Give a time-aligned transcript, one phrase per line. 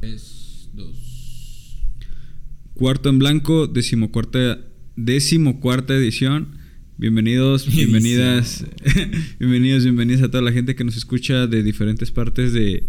[0.00, 1.76] 3, 2.
[2.74, 4.58] Cuarto en blanco, decimocuarta,
[4.96, 6.48] decimocuarta edición.
[6.96, 8.64] Bienvenidos, bienvenidas,
[9.38, 12.84] bienvenidos, bienvenidas a toda la gente que nos escucha de diferentes partes de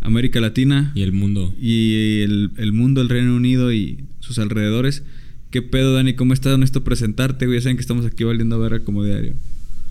[0.00, 1.52] América Latina Y el mundo.
[1.60, 5.04] y el, el mundo, el Reino Unido y sus alrededores.
[5.50, 6.14] ¿Qué pedo, Dani?
[6.14, 6.54] ¿Cómo estás?
[6.54, 7.58] Honesto presentarte, güey.
[7.58, 9.34] Ya saben que estamos aquí valiendo verga como diario.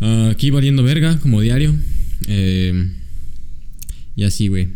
[0.01, 1.73] Ah, aquí valiendo verga, como diario.
[2.27, 2.91] Eh,
[4.17, 4.69] y así, güey.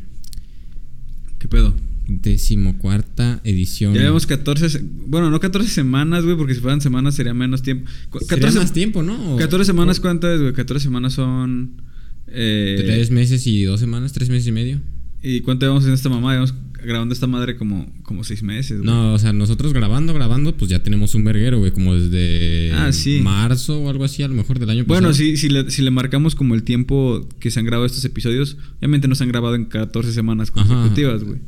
[1.39, 1.73] ¿Qué pedo?
[2.09, 3.93] Decimocuarta edición.
[3.93, 7.61] Ya llevamos 14, se- bueno, no 14 semanas, güey, porque si fueran semanas sería menos
[7.61, 7.89] tiempo.
[8.09, 9.35] Cu- Sería 14, más tiempo, ¿no?
[9.37, 10.53] 14 semanas, ¿cuánto es, güey?
[10.53, 11.81] 14 semanas son...
[12.27, 14.79] Eh, Tres meses y dos semanas, tres meses y medio.
[15.23, 16.31] ¿Y cuánto llevamos en esta mamá?
[16.31, 18.85] Llevamos grabando esta madre como, como 6 meses, güey.
[18.85, 22.93] No, o sea, nosotros grabando, grabando, pues ya tenemos un verguero, güey, como desde Ah,
[22.93, 23.19] sí.
[23.21, 25.25] marzo o algo así, a lo mejor del año Bueno, pasado.
[25.25, 28.57] si, si, le, si le marcamos como el tiempo que se han grabado estos episodios,
[28.77, 30.65] obviamente no se han grabado en 14 semanas Ajá.
[30.67, 31.39] consecutivas, güey.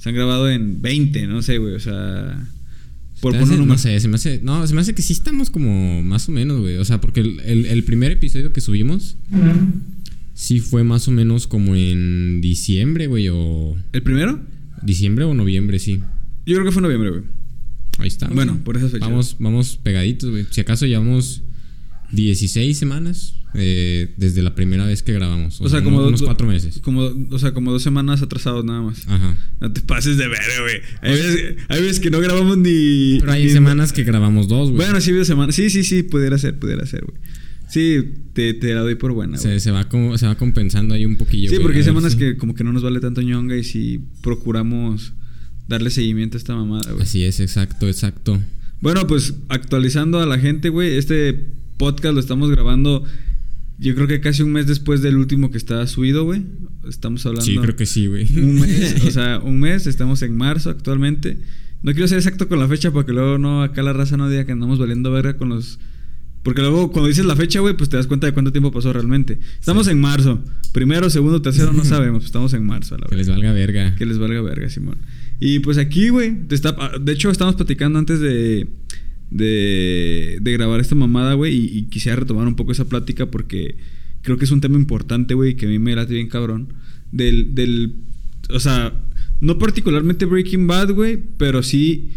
[0.00, 1.74] Se han grabado en 20, no sé, güey.
[1.74, 2.48] O sea...
[3.20, 4.40] Por poner no sé, se me hace.
[4.42, 6.76] No, se me hace que sí estamos como más o menos, güey.
[6.78, 9.18] O sea, porque el, el- el primer episodio que subimos
[10.32, 13.76] sí fue más o menos como en diciembre, güey, o.
[13.92, 14.40] ¿El primero?
[14.82, 16.00] Diciembre o noviembre, sí.
[16.46, 17.22] Yo creo que fue noviembre, güey.
[17.98, 18.26] Ahí está.
[18.28, 19.10] Bueno, por esas fechas.
[19.10, 20.46] Vamos, vamos pegaditos, güey.
[20.50, 21.42] Si acaso llevamos
[22.12, 25.60] 16 semanas eh, desde la primera vez que grabamos.
[25.60, 26.78] O, sea, como unos do- cuatro meses.
[26.80, 29.06] Como, o sea, como dos semanas atrasados nada más.
[29.08, 29.36] Ajá.
[29.60, 30.76] No te pases de ver, güey.
[31.02, 33.18] Hay veces, hay veces que no grabamos ni.
[33.20, 34.76] Pero hay ni- semanas que grabamos dos, güey.
[34.86, 35.54] Bueno, sí, hubo semanas.
[35.54, 37.20] Sí, sí, sí, pudiera ser, pudiera ser, güey.
[37.68, 37.98] Sí,
[38.32, 39.42] te, te la doy por buena, güey.
[39.42, 41.50] se, se va como, se va compensando ahí un poquillo.
[41.50, 45.12] Sí, porque hay semanas que como que no nos vale tanto ñonga y si procuramos
[45.68, 47.02] darle seguimiento a esta mamada, güey.
[47.04, 48.40] Así es, exacto, exacto.
[48.80, 51.46] Bueno, pues actualizando a la gente, güey, este
[51.80, 53.02] podcast lo estamos grabando
[53.78, 56.42] yo creo que casi un mes después del último que está subido, güey.
[56.86, 58.28] Estamos hablando Sí, creo que sí, güey.
[58.38, 61.38] un mes, o sea, un mes, estamos en marzo actualmente.
[61.82, 64.44] No quiero ser exacto con la fecha porque luego no acá la raza no diga
[64.44, 65.78] que andamos valiendo verga con los
[66.42, 68.92] porque luego cuando dices la fecha, güey, pues te das cuenta de cuánto tiempo pasó
[68.92, 69.38] realmente.
[69.58, 70.42] Estamos en marzo.
[70.72, 72.24] Primero, segundo, tercero, no sabemos.
[72.26, 73.42] Estamos en marzo, a la que les verdad.
[73.42, 73.94] valga verga.
[73.96, 74.96] Que les valga verga, Simón.
[75.38, 78.68] Y pues aquí, güey, está- de hecho estamos platicando antes de,
[79.30, 83.76] de, de grabar esta mamada, güey, y, quisiera retomar un poco esa plática porque
[84.22, 86.72] creo que es un tema importante, güey, que a mí me late bien cabrón.
[87.12, 87.94] Del, del,
[88.50, 88.92] o sea,
[89.40, 92.10] no particularmente Breaking Bad, güey, pero sí,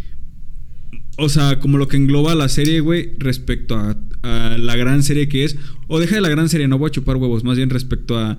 [1.18, 5.30] o sea, como lo que engloba la serie, güey, respecto a, a la gran serie
[5.30, 5.58] que es,
[5.88, 8.38] o deja de la gran serie, no voy a chupar huevos, más bien respecto a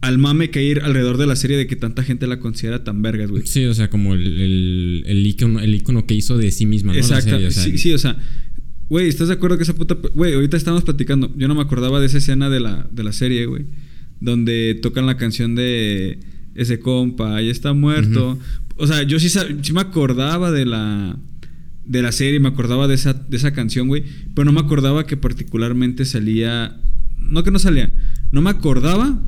[0.00, 3.02] al mame que hay alrededor de la serie de que tanta gente la considera tan
[3.02, 3.46] vergas, güey.
[3.46, 6.92] Sí, o sea, como el, el, el, icono, el icono que hizo de sí misma,
[6.92, 6.98] ¿no?
[6.98, 7.30] Exacto.
[7.30, 8.16] serie, o sea, sí, sí, o sea,
[8.88, 9.96] güey, ¿estás de acuerdo que esa puta...
[10.14, 11.32] Güey, ahorita estamos platicando.
[11.36, 13.66] Yo no me acordaba de esa escena de la, de la serie, güey.
[14.20, 16.18] Donde tocan la canción de
[16.54, 18.38] ese compa, ya está muerto.
[18.76, 21.18] O sea, yo sí, sí me acordaba de la...
[21.84, 24.04] De la serie, me acordaba de esa, de esa canción, güey.
[24.34, 26.80] Pero no me acordaba que particularmente salía...
[27.18, 27.92] No que no salía.
[28.32, 29.20] No me acordaba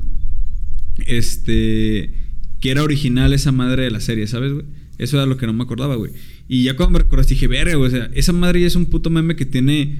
[1.05, 2.13] este
[2.61, 4.65] que era original esa madre de la serie, ¿sabes, güey?
[4.97, 6.11] Eso era lo que no me acordaba, güey.
[6.47, 8.85] Y ya cuando me recordaste dije, verga, güey, o sea, esa madre ya es un
[8.85, 9.97] puto meme que tiene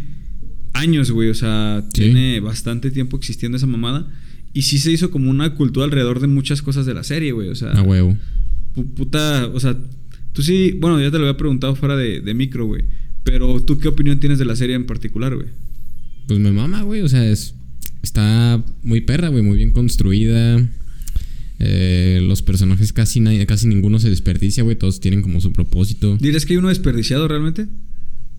[0.74, 2.02] años, güey, o sea, Sí.
[2.04, 4.08] tiene bastante tiempo existiendo esa mamada.
[4.54, 7.50] Y sí se hizo como una cultura alrededor de muchas cosas de la serie, güey,
[7.50, 8.18] o sea, a huevo.
[8.76, 9.76] pu- puta, o sea,
[10.32, 12.86] tú sí, bueno, ya te lo había preguntado fuera de, de micro, güey.
[13.24, 15.48] Pero tú qué opinión tienes de la serie en particular, güey?
[16.28, 17.02] Pues me mama, güey.
[17.02, 17.56] O sea, es,
[18.04, 19.42] está muy perra, güey.
[19.44, 20.62] Muy bien construida.
[21.66, 24.76] Eh, los personajes casi, na- casi ninguno se desperdicia, güey.
[24.76, 26.18] Todos tienen como su propósito.
[26.20, 27.68] ¿Dirías que hay uno desperdiciado realmente?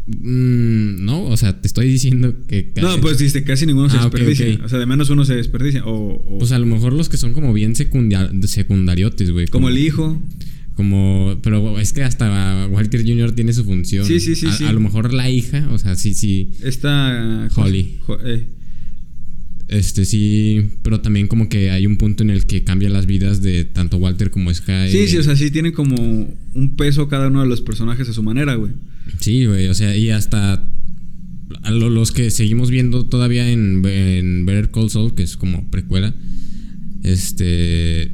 [0.07, 2.71] Mm, no, o sea, te estoy diciendo que...
[2.83, 4.61] No, pues dijiste casi ninguno se Ah, desperdicia.
[4.63, 5.85] O sea, de menos uno se desperdicia.
[5.87, 9.47] O, o- Pues a lo mejor los que son como bien secundariotes, güey.
[9.47, 10.21] como el hijo.
[10.75, 13.31] Como, pero es que hasta Walter Jr.
[13.33, 14.05] tiene su función.
[14.05, 14.65] Sí, sí, sí, A, sí.
[14.65, 16.51] a lo mejor la hija, o sea, sí, sí.
[16.65, 17.49] Esta.
[17.55, 17.99] Holly.
[18.01, 18.49] Jo- eh,
[19.69, 23.41] Este sí, pero también como que hay un punto en el que cambia las vidas
[23.43, 24.91] de tanto Walter como Sky.
[24.91, 25.97] Sí, sí, o sea, sí tienen como
[26.55, 28.73] un peso cada uno de los personajes a su manera, güey.
[29.21, 30.63] Sí, güey, o sea, y hasta
[31.63, 35.71] a lo- los que seguimos viendo todavía en, en Better Call Saul, que es como
[35.71, 36.15] precuela,
[37.03, 38.11] este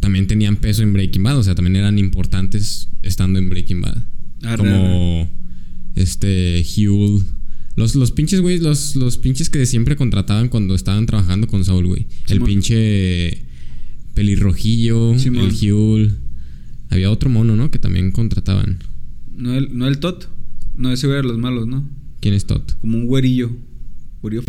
[0.00, 3.96] también tenían peso en Breaking Bad, o sea, también eran importantes estando en Breaking Bad.
[4.44, 5.30] Arre, como
[5.96, 7.24] este Hugh
[7.76, 11.86] los, los pinches, güey, los, los pinches que siempre contrataban cuando estaban trabajando con Saul,
[11.86, 12.06] güey.
[12.28, 13.42] El pinche
[14.14, 15.50] pelirrojillo, Simón.
[15.50, 16.10] el Hugh.
[16.88, 17.70] Había otro mono, ¿no?
[17.70, 18.78] Que también contrataban.
[19.36, 20.28] No el, no el Tot.
[20.76, 21.88] No, ese güey era de los malos, ¿no?
[22.20, 22.62] ¿Quién es Todd?
[22.80, 23.50] Como un güerillo.
[24.20, 24.42] Güerillo.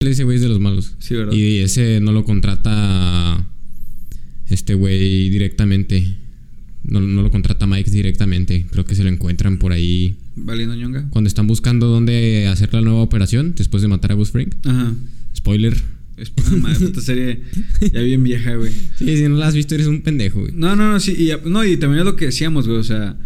[0.00, 0.94] Ese güey es de los malos.
[0.98, 1.32] Sí, ¿verdad?
[1.32, 3.48] Y ese no lo contrata
[4.48, 6.16] este güey directamente.
[6.82, 8.66] No, no lo contrata Mike directamente.
[8.70, 10.16] Creo que se lo encuentran por ahí.
[10.36, 11.08] Valiendo ñonga.
[11.10, 14.48] Cuando están buscando dónde hacer la nueva operación después de matar a Gus Fring.
[14.64, 14.94] Ajá.
[15.36, 15.74] Spoiler.
[16.16, 16.30] Es
[16.60, 17.40] madre, esta serie
[17.92, 18.70] ya bien vieja, güey.
[18.98, 20.52] Sí, si no la has visto, eres un pendejo, güey.
[20.54, 21.12] No, no, no, sí.
[21.18, 22.78] Y, no, y también es lo que decíamos, güey.
[22.78, 23.18] O sea.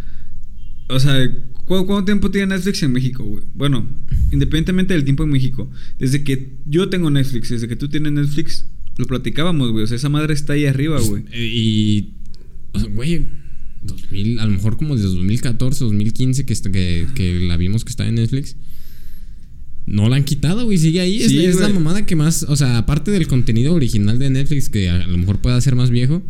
[0.89, 1.29] O sea,
[1.65, 3.45] ¿cu- ¿cuánto tiempo tiene Netflix en México, güey?
[3.55, 3.87] Bueno,
[4.33, 5.69] independientemente del tiempo en México.
[5.99, 8.67] Desde que yo tengo Netflix, desde que tú tienes Netflix,
[8.97, 9.83] lo platicábamos, güey.
[9.85, 11.25] O sea, esa madre está ahí arriba, güey.
[11.33, 12.15] Eh, Y.
[12.73, 13.27] O sea, güey.
[13.87, 17.91] 2000, a lo mejor como desde 2014, 2015 que, est- que, que la vimos que
[17.91, 18.57] está en Netflix.
[19.87, 20.79] No la han quitado, güey.
[20.79, 21.23] Sigue ahí.
[21.23, 22.45] Es- Sí, es, la mamada que más.
[22.49, 25.91] O sea, aparte del contenido original de Netflix, que a lo mejor pueda ser más
[25.91, 26.23] viejo.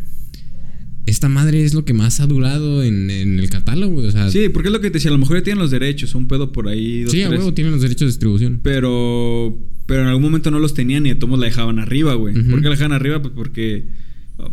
[1.07, 3.93] Esta madre es lo que más ha durado en, en el catálogo.
[3.95, 5.09] güey, O sea, Sí, porque es lo que te decía.
[5.09, 7.03] A lo mejor ya tienen los derechos, un pedo por ahí.
[7.03, 8.59] Dos, sí, a huevo, tienen los derechos de distribución.
[8.61, 12.37] Pero, pero en algún momento no los tenían y de todos la dejaban arriba, güey.
[12.37, 12.49] Ujú.
[12.51, 13.21] ¿Por qué la dejaban arriba?
[13.21, 13.87] Pues porque,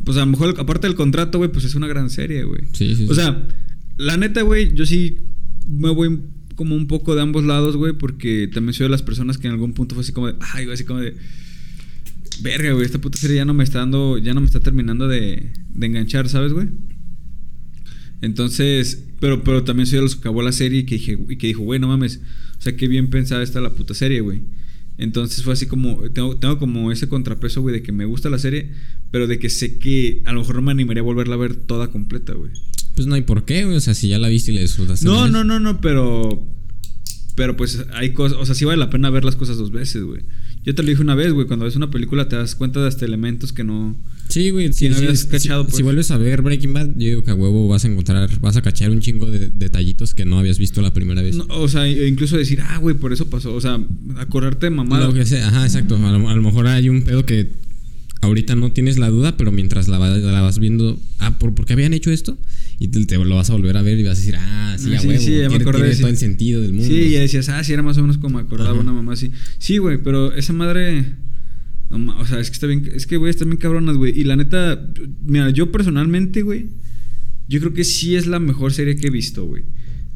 [0.05, 2.63] pues a lo mejor aparte del contrato, güey, pues es una gran serie, güey.
[2.73, 3.21] Sí, sí, O sí.
[3.21, 3.49] sea,
[3.99, 5.19] la neta, güey, yo sí
[5.69, 6.21] me voy
[6.57, 9.53] como un poco de ambos lados, güey, porque también soy de las personas que en
[9.53, 11.17] algún punto fue así como de, ay, güey, así como de,
[12.43, 15.09] verga, güey, esta puta serie ya no me está dando, ya no me está terminando
[15.09, 16.69] de, de enganchar, ¿sabes, güey?
[18.23, 21.37] Entonces, pero, pero también soy de los que acabó la serie y que, dije, y
[21.37, 22.21] que dijo, güey, no mames,
[22.59, 24.43] o sea, qué bien pensada está la puta serie, güey.
[24.97, 28.39] Entonces fue así como, tengo, tengo como ese contrapeso, güey, de que me gusta la
[28.39, 28.71] serie,
[29.11, 31.57] pero de que sé que a lo mejor no me animaría a volverla a ver
[31.57, 32.53] toda completa, güey.
[32.95, 33.77] Pues no hay por qué, güey.
[33.77, 35.07] O sea, si ya la viste y la disfrutaste.
[35.07, 36.47] No, no, no, no, pero.
[37.35, 38.39] Pero pues hay cosas.
[38.39, 40.23] O sea, sí vale la pena ver las cosas dos veces, güey.
[40.65, 41.47] Yo te lo dije una vez, güey.
[41.47, 43.97] Cuando ves una película te das cuenta de hasta elementos que no.
[44.29, 44.73] Sí, güey.
[44.73, 45.77] Si Sí, no sí, habías sí, cachado, si- pues.
[45.77, 48.57] Si vuelves a ver Breaking Bad, yo digo que a huevo vas a encontrar, vas
[48.57, 51.37] a cachar un chingo de detallitos que no habías visto la primera vez.
[51.37, 53.55] no, o sea, incluso decir, ah, güey, por eso pasó.
[53.55, 53.79] O sea,
[54.17, 55.07] acordarte de mamada.
[55.07, 55.97] Lo que sea, ajá, exacto.
[55.97, 57.51] A lo, a lo mejor hay un pedo que
[58.23, 61.75] ahorita no tienes la duda, pero mientras la, la vas viendo, ah, ¿por, ¿por qué
[61.75, 62.39] habían hecho esto?
[62.79, 64.93] Y te, te lo vas a volver a ver y vas a decir, ah, sí,
[64.93, 65.21] Ah, a sí, huevo.
[65.23, 66.01] sí, ya me acordé, tiene sí.
[66.01, 66.89] todo el sentido del mundo.
[66.93, 68.81] Sí, ya decías, ah, sí, era más o menos como acordaba Ajá.
[68.81, 69.31] una mamá así.
[69.59, 71.05] Sí, güey, pero esa madre.
[71.91, 72.89] no o sea, es que está bien.
[72.95, 74.19] Es que, güey, están bien cabronas, güey.
[74.19, 74.93] Y la neta,
[75.25, 76.67] mira, yo personalmente, güey,
[77.49, 79.63] yo creo que sí es la mejor serie que he visto, güey.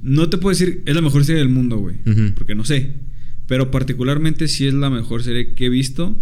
[0.02, 1.96] No te puedo decir, es la mejor serie del mundo, güey.
[2.36, 2.94] Porque no sé.
[3.46, 6.20] Pero particularmente sí es la mejor serie que he visto.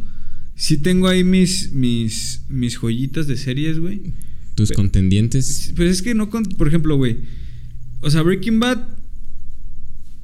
[0.54, 4.00] Sí tengo ahí mis, mis, mis joyitas de series, güey.
[4.56, 5.72] Tus contendientes.
[5.76, 7.18] Pues es que no, con- por ejemplo, güey.
[8.00, 8.88] O sea, Breaking Bad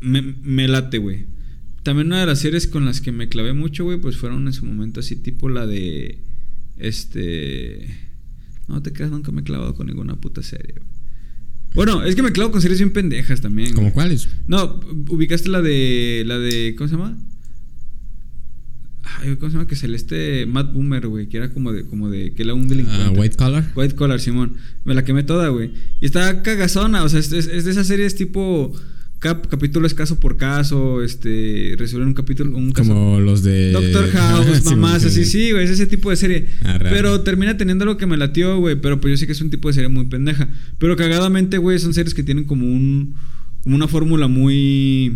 [0.01, 1.27] me, me late, güey.
[1.85, 4.53] También una de las series con las que me clavé mucho, güey, pues fueron en
[4.53, 6.19] su momento así, tipo la de.
[6.79, 7.89] Este.
[8.69, 10.93] No te creas, nunca me he clavado con ninguna puta serie, güey.
[11.75, 13.73] Bueno, es que me clavo con series bien pendejas también.
[13.75, 14.29] ¿Como cuáles?
[14.47, 14.79] No,
[15.09, 16.23] ubicaste la de.
[16.27, 16.75] La de.
[16.77, 17.19] ¿Cómo se llama?
[19.05, 19.67] Ay, ¿cómo se llama?
[19.67, 21.29] Que Celeste Matt Boomer, güey.
[21.29, 21.85] Que era como de.
[21.85, 22.33] Como de.
[22.35, 23.05] Que era un delincuente.
[23.07, 23.73] Ah, White Collar.
[23.75, 24.55] White Collar, Simón.
[24.85, 25.73] Me la quemé toda, güey.
[26.01, 28.73] Y está cagazona, o sea, es, es- es de esas series tipo
[29.19, 32.93] cap- capítulo es caso por caso, este, resuelven un capítulo, un caso.
[32.93, 33.73] Como los de.
[33.73, 35.51] Doctor House, mamás, sí, así, sí.
[35.53, 36.47] güey, es ese tipo de serie.
[36.65, 39.41] Ah, pero termina teniendo lo que me latió, güey, pero pues yo sé que es
[39.41, 40.49] un tipo de serie muy pendeja.
[40.79, 43.15] Pero cagadamente, güey, son series que tienen como un,
[43.65, 45.13] como una fórmula muy,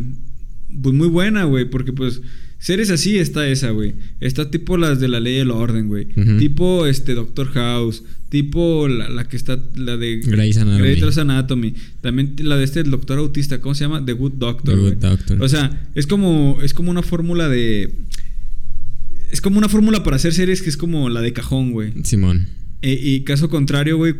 [0.82, 2.20] pues muy buena, güey, porque pues
[2.58, 3.94] series así está esa, güey.
[4.20, 6.06] Está tipo las de la ley y el orden, güey.
[6.38, 8.02] Tipo, este, Doctor House.
[8.28, 10.88] Tipo la, la que está, la de Grey's Anatomy.
[10.96, 11.74] Grey's Anatomy.
[12.00, 14.04] También la de este el doctor autista, ¿cómo se llama?
[14.04, 14.74] The Good Doctor.
[14.74, 14.94] The Good.
[14.94, 15.42] Doctor.
[15.42, 17.92] O sea, es como, es como una fórmula de.
[19.30, 21.92] Es como una fórmula para hacer series que es como la de cajón, güey.
[22.04, 22.46] Simón.
[22.82, 24.14] E- y caso contrario, güey,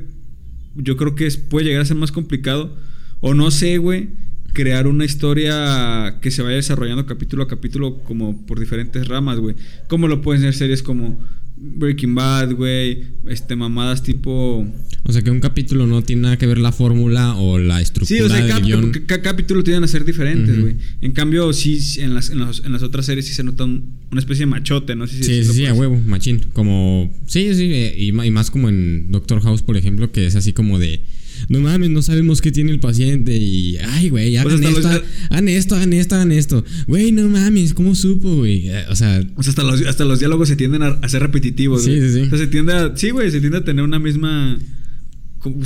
[0.76, 2.76] yo creo que es- puede llegar a ser más complicado.
[3.21, 4.09] O no sé, güey,
[4.56, 9.54] crear una historia que se vaya desarrollando capítulo a capítulo como por diferentes ramas, güey.
[9.86, 11.20] como lo pueden ser series como
[11.58, 13.04] Breaking Bad, güey.
[13.28, 14.66] Este, mamadas tipo...
[15.08, 18.18] O sea que un capítulo no tiene nada que ver la fórmula o la estructura
[18.18, 18.90] Sí, o sea, del guion.
[18.90, 20.76] ca- cada capítulo tienden a ser diferentes, güey.
[21.00, 23.84] En cambio, sí, en las, en, las, en las otras series sí se nota un-
[24.10, 26.40] una especie de machote, no sé si Sí, sí, sí, a huevo, machín.
[26.52, 27.14] Como.
[27.26, 30.52] Sí, sí, eh, y, y más como en Doctor House, por ejemplo, que es así
[30.52, 31.00] como de.
[31.49, 33.37] No mames, no sabemos qué tiene el paciente.
[33.37, 33.76] Y.
[33.79, 36.65] Ay, güey, hagan Pues esto, los- hagan esto, hagan esto, hagan esto.
[36.88, 38.69] Güey, no mames, ¿cómo supo, güey?
[38.69, 39.23] Eh, O sea.
[39.37, 42.00] O sea, hasta los, hasta los diálogos se tienden a, ser repetitivos, Sí, güey.
[42.09, 42.21] sí, sí.
[42.23, 42.97] O sea, se tiende a...
[42.97, 44.59] Sí, güey, se tiende a tener una misma...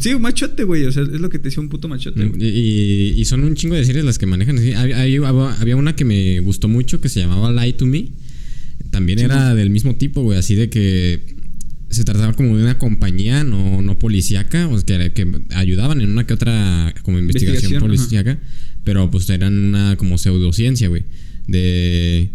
[0.01, 0.85] sí, un machote, güey.
[0.85, 2.43] O sea, es lo que te decía un puto machote, Y, güey.
[2.47, 4.73] y- y son un chingo de series las que manejan así.
[4.75, 8.09] Había, había- había una que me gustó mucho que se llamaba Lie to Me.
[8.91, 9.55] También Sí, era ¿no?
[9.55, 10.39] del mismo tipo, güey.
[10.39, 11.21] Así de que
[11.90, 16.11] se trataba como de una compañía no, no policíaca, o sea, que, que ayudaban en
[16.11, 18.38] una que otra como investigación, Investigación, policíaca,
[18.85, 21.04] pero pues eran una como pseudociencia, güey.
[21.47, 22.30] De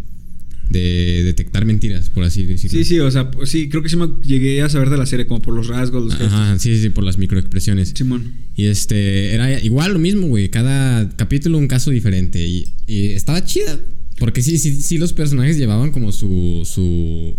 [0.70, 2.78] de detectar mentiras, por así decirlo.
[2.78, 5.06] Sí, sí, o sea, pues sí, creo que sí me llegué a saber de la
[5.06, 6.32] serie como por los rasgos, los gestos.
[6.32, 7.92] Ajá, sí, sí, por las microexpresiones.
[7.94, 8.32] Simón.
[8.56, 10.48] Y este, era igual lo mismo, güey.
[10.48, 12.44] Cada capítulo un caso diferente.
[12.44, 13.78] Y, y estaba chida.
[14.18, 16.62] Porque sí, sí, sí, los personajes llevaban como su.
[16.64, 17.36] su.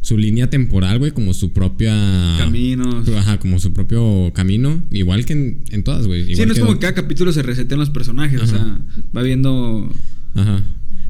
[0.00, 1.10] Su línea temporal, güey.
[1.12, 1.94] Como su propia.
[2.38, 3.08] Caminos.
[3.08, 4.82] Ajá, como su propio camino.
[4.90, 6.34] Igual que en, en todas, güey.
[6.34, 8.80] Sí, no es que como que cada capítulo se resetean los personajes, o sea,
[9.16, 9.90] va viendo.
[10.34, 10.62] Ajá.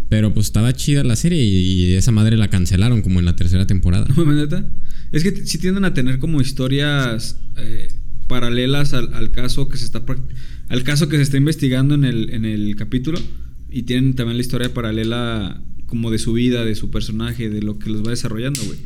[0.08, 3.36] Pero pues estaba chida la serie y, y esa madre la cancelaron como en la
[3.36, 4.06] tercera temporada.
[4.16, 4.66] ¿No, neta?
[5.12, 7.88] Es que sí tienden a tener como historias eh,
[8.26, 10.02] paralelas al, al caso que se está
[10.68, 13.18] al caso que se está investigando en el, en el capítulo
[13.70, 17.80] y tienen también la historia paralela como de su vida, de su personaje, de lo
[17.80, 18.78] que los va desarrollando, güey.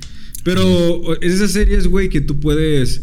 [0.44, 3.02] Pero esas series, güey, que tú puedes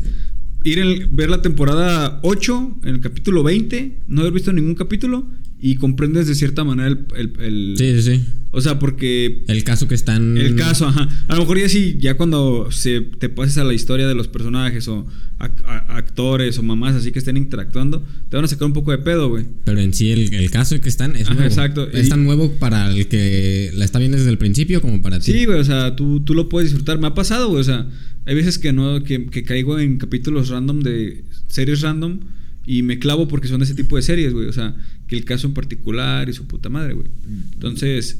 [0.63, 5.27] ir en, ver la temporada 8, en el capítulo 20, no haber visto ningún capítulo
[5.61, 7.05] y comprendes de cierta manera el...
[7.15, 8.23] el- el- Sí, sí, sí.
[8.51, 10.35] O sea, porque El caso que están.
[10.37, 11.07] el caso, ajá.
[11.27, 14.27] A lo mejor ya sí, ya cuando se te pases a la historia de los
[14.27, 15.05] personajes o
[15.37, 18.97] a- actores o mamás así que estén interactuando, te van a sacar un poco de
[18.97, 19.45] pedo, güey.
[19.65, 21.47] Pero en sí, el, el caso que están es Ajá, nuevo.
[21.47, 21.87] exacto.
[21.91, 25.19] Es Y- tan nuevo para el que la está viendo desde el principio como para
[25.19, 25.31] ti.
[25.31, 26.97] Sí, güey, o sea, tú, tú lo puedes disfrutar.
[26.99, 27.87] Me ha pasado, güey, o sea,
[28.25, 32.19] hay veces que no, que, que caigo en capítulos random de series random
[32.65, 34.47] y me clavo porque son de ese tipo de series, güey.
[34.47, 34.75] O sea,
[35.09, 37.07] que el caso en particular y su puta madre, güey.
[37.53, 38.19] Entonces,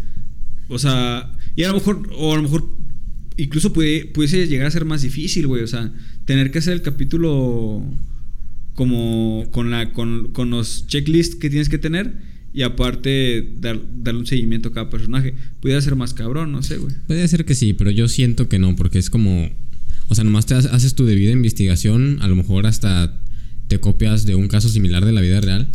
[0.68, 2.70] o sea, y a lo mejor, o a lo mejor
[3.38, 5.64] incluso puede, pudiese llegar a ser más difícil, güey.
[5.64, 5.94] O sea,
[6.26, 7.84] tener que hacer el capítulo
[8.76, 12.14] como con la con, con los checklists que tienes que tener
[12.54, 15.36] y aparte dar, darle un seguimiento a cada personaje.
[15.60, 16.96] Pudiera ser más cabrón, no sé, güey.
[17.08, 19.50] Puede ser que sí, pero yo siento que no, porque es como.
[20.08, 23.16] O sea, nomás te ha- haces tu debida investigación, a lo mejor hasta
[23.68, 25.70] te copias de un caso similar de la vida real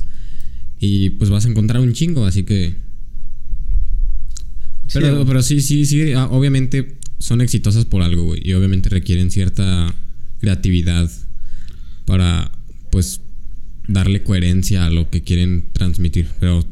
[0.80, 2.74] y pues vas a encontrar un chingo, así que.
[4.88, 5.26] Sí, Pero, güey.
[5.26, 9.94] pero sí, sí, sí, ah, obviamente son exitosas por algo, güey, y obviamente requieren cierta
[10.40, 11.10] creatividad
[12.04, 12.52] para,
[12.90, 13.20] pues,
[13.88, 16.66] darle coherencia a lo que quieren transmitir, pero.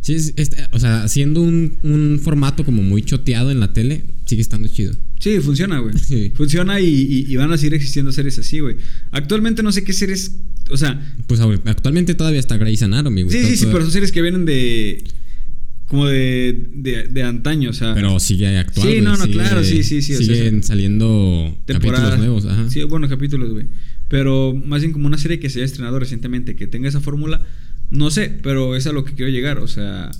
[0.00, 4.04] Sí, es- es- o sea, siendo un, un formato como muy choteado en la tele,
[4.26, 4.92] sigue estando chido.
[5.18, 5.94] Sí, funciona, güey.
[5.98, 6.30] Sí.
[6.34, 8.76] Funciona y, y- y van a seguir existiendo series así, güey.
[9.12, 10.32] Actualmente no sé qué series.
[10.70, 13.36] O sea, Pues actualmente todavía está Grey's Anatomy, güey.
[13.36, 15.02] sí, sí, sí, Todo- pero son series que vienen de.
[15.86, 17.92] Como de, de, de antaño, o sea.
[17.94, 18.88] Pero sigue actual.
[18.88, 22.46] Sí, no, no, sigue- claro, sí, sí, sí, o sea, Siguen saliendo temporadas capítulos nuevos,
[22.46, 22.70] ajá.
[22.70, 23.66] Sí, buenos capítulos, güey.
[24.08, 27.42] Pero más bien como una serie que se haya estrenado recientemente, que tenga esa fórmula,
[27.90, 29.58] no sé, pero es a lo que quiero llegar.
[29.58, 30.10] O sea,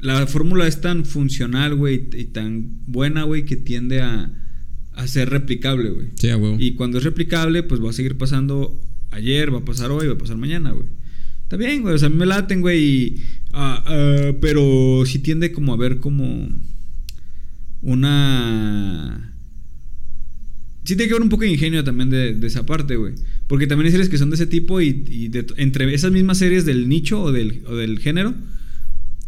[0.00, 4.30] la fórmula es tan funcional, güey, y tan buena, güey, que tiende a,
[4.94, 6.08] a ser replicable, güey.
[6.16, 6.56] Sí, a huevo.
[6.58, 8.80] Y cuando es replicable, pues va a seguir pasando
[9.14, 10.86] ayer, va a pasar hoy, va a pasar mañana, güey.
[11.42, 11.94] Está bien, güey.
[11.94, 12.84] O sea, a mí me laten, güey.
[12.84, 13.16] y,
[13.52, 16.48] ah, ah, pero sí tiende como a ver como
[17.82, 19.30] una...
[20.84, 23.14] Sí tiene que haber un poco de ingenio también de, de esa parte, güey.
[23.46, 26.38] Porque también hay series que son de ese tipo y, y de- entre esas mismas
[26.38, 28.34] series del nicho o del, o del género,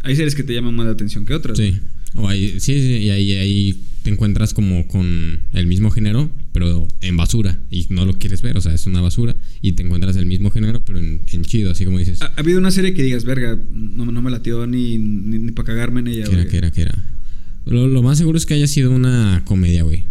[0.02, 1.56] hay series que te llaman más la atención que otras.
[1.56, 1.78] Sí.
[2.14, 6.88] O ahí, sí, sí, y ahí, ahí te encuentras como con el mismo género, pero
[7.02, 7.60] en basura.
[7.70, 9.36] Y no lo quieres ver, o sea, es una basura.
[9.60, 12.22] Y te encuentras el mismo género, pero en, en chido, así como dices.
[12.22, 15.52] ¿Ha, ha habido una serie que digas, verga, no, no me latió ni, ni, ni
[15.52, 16.48] para cagarme en ella, ¿Qué era, güey"?
[16.50, 16.94] qué era, qué era?
[17.66, 20.04] Lo, lo más seguro es que haya sido una comedia, güey.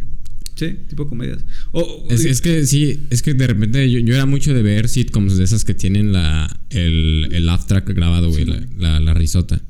[0.54, 1.44] Sí, tipo comedias.
[1.72, 4.62] O- o- Es, es que sí, es que de repente yo, yo era mucho de
[4.62, 8.62] ver sitcoms de esas que tienen la, el, el laugh track grabado, güey, Sí, la,
[8.78, 9.62] la, la risota.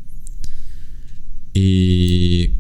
[1.54, 2.52] Y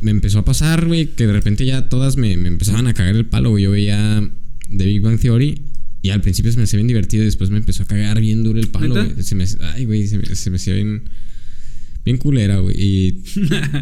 [0.00, 3.16] me empezó a pasar, güey, que de repente ya todas me, me empezaban a cagar
[3.16, 3.64] el palo, güey.
[3.64, 4.28] Yo veía
[4.76, 5.62] The Big Bang Theory
[6.02, 8.42] y al principio se me hacía bien divertido y después me empezó a cagar bien
[8.44, 9.22] duro el palo, güey.
[9.22, 11.02] Se me, ay, güey, se me, se me hacía bien,
[12.04, 12.76] bien culera, güey.
[12.78, 13.24] Y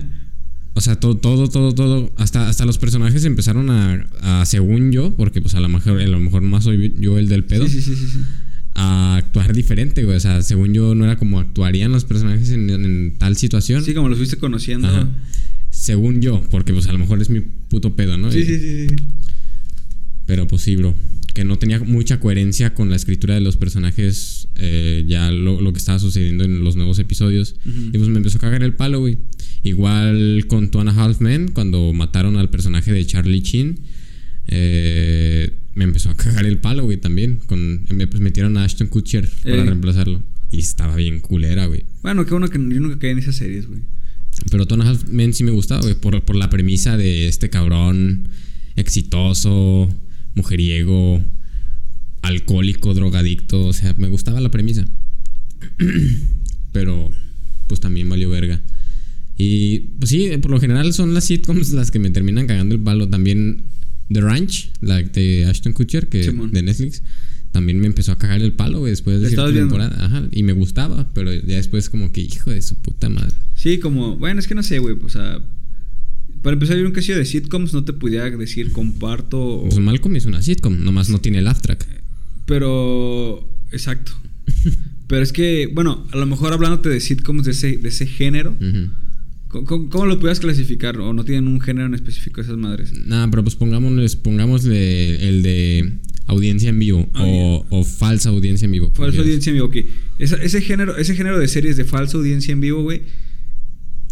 [0.75, 2.13] o sea, todo, todo, todo, todo.
[2.17, 6.07] Hasta, hasta los personajes empezaron a, a, según yo, porque pues a lo mejor, a
[6.07, 8.19] lo mejor más soy yo el del pedo, Sí, sí, sí, sí, sí.
[8.75, 10.17] a actuar diferente, güey.
[10.17, 13.85] O sea, según yo no era como actuarían los personajes en, en tal situación.
[13.85, 14.89] Sí, como los fuiste conociendo.
[14.89, 15.09] Ajá.
[15.87, 18.33] Según yo, porque pues a lo mejor es mi puto pedo, ¿no?
[18.33, 18.97] Sí, Y- sí, sí, sí.
[20.27, 20.97] Pero pues sí, bro.
[21.33, 25.73] Que no tenía mucha coherencia con la escritura de los personajes, eh, ya lo, lo
[25.73, 27.55] que estaba sucediendo en los nuevos episodios.
[27.65, 29.19] Y pues me empezó a cagar el palo, güey.
[29.63, 33.79] Igual con Two and a Half Men, cuando mataron al personaje de Charlie Chin,
[34.49, 37.39] eh, me empezó a cagar el palo, güey, también.
[37.47, 40.23] Con, me, pues metieron a Ashton Kutcher para reemplazarlo.
[40.51, 41.85] Y estaba bien culera, güey.
[42.03, 43.81] Bueno, qué bueno que yo nunca caí en esas series, güey.
[44.51, 47.29] Pero Two and a Half Men sí me gustaba, güey, por, por la premisa de
[47.29, 48.29] este cabrón
[48.77, 49.89] exitoso,
[50.35, 51.23] mujeriego,
[52.23, 53.67] alcohólico, drogadicto.
[53.67, 54.87] O sea, me gustaba la premisa.
[56.73, 57.11] Pero,
[57.67, 58.61] pues también valió verga.
[59.39, 62.81] Y pues sí, por lo general son las sitcoms las que me terminan cagando el
[62.81, 63.09] palo.
[63.09, 63.65] También
[64.13, 66.53] The Ranch, la de Ashton Kutcher, que Simón.
[66.53, 67.03] de Netflix,
[67.53, 70.05] también me empezó a cagar el palo, güey, después de ¿La cierta temporada.
[70.05, 73.35] Ajá, y me gustaba, pero ya después como que, hijo de su puta madre.
[73.67, 75.41] Sí, como, bueno, es que no sé, güey, o sea,
[76.43, 79.81] para empezar yo nunca he sido de sitcoms, no te pudiera decir comparto, o- Pues
[79.81, 81.85] Malcolm es una sitcom, nomás no tiene laugh track.
[82.47, 84.13] pero, exacto.
[85.09, 88.57] pero es que, bueno, a lo mejor hablándote de sitcoms de ese, de ese género.
[89.49, 90.97] ¿cómo, cómo- cómo lo pudieras clasificar?
[90.99, 92.93] ¿O no tienen un género en específico esas madres?
[93.07, 95.93] Nada, pero pues pongámosles, pongámosle el de
[96.29, 98.93] audiencia en vivo Ah, o, o falsa audiencia en vivo.
[98.93, 99.77] Falsa audiencia en vivo, ok.
[100.21, 103.03] Esa- ese, género, ese género de series de falsa audiencia en vivo, güey.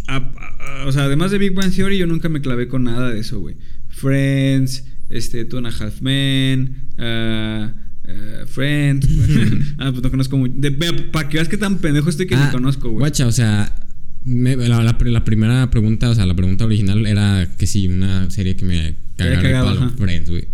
[0.07, 3.11] A- a- o sea, además de Big Bang Theory, yo nunca me clavé con nada
[3.11, 3.57] de eso, güey.
[3.89, 7.73] Friends, este, Two and a Half Men, ah,
[8.09, 9.07] ah, Friends.
[9.79, 10.55] ah, pues no conozco mucho.
[11.13, 12.99] Para que veas que tan pendejo estoy que Ah, ni conozco, güey.
[13.01, 13.73] Guacha, o sea,
[14.25, 18.31] me- la, la- la primera pregunta, o sea, la pregunta original era que sí, una
[18.31, 19.91] serie que me ajá.
[19.97, 20.49] Friends, güey.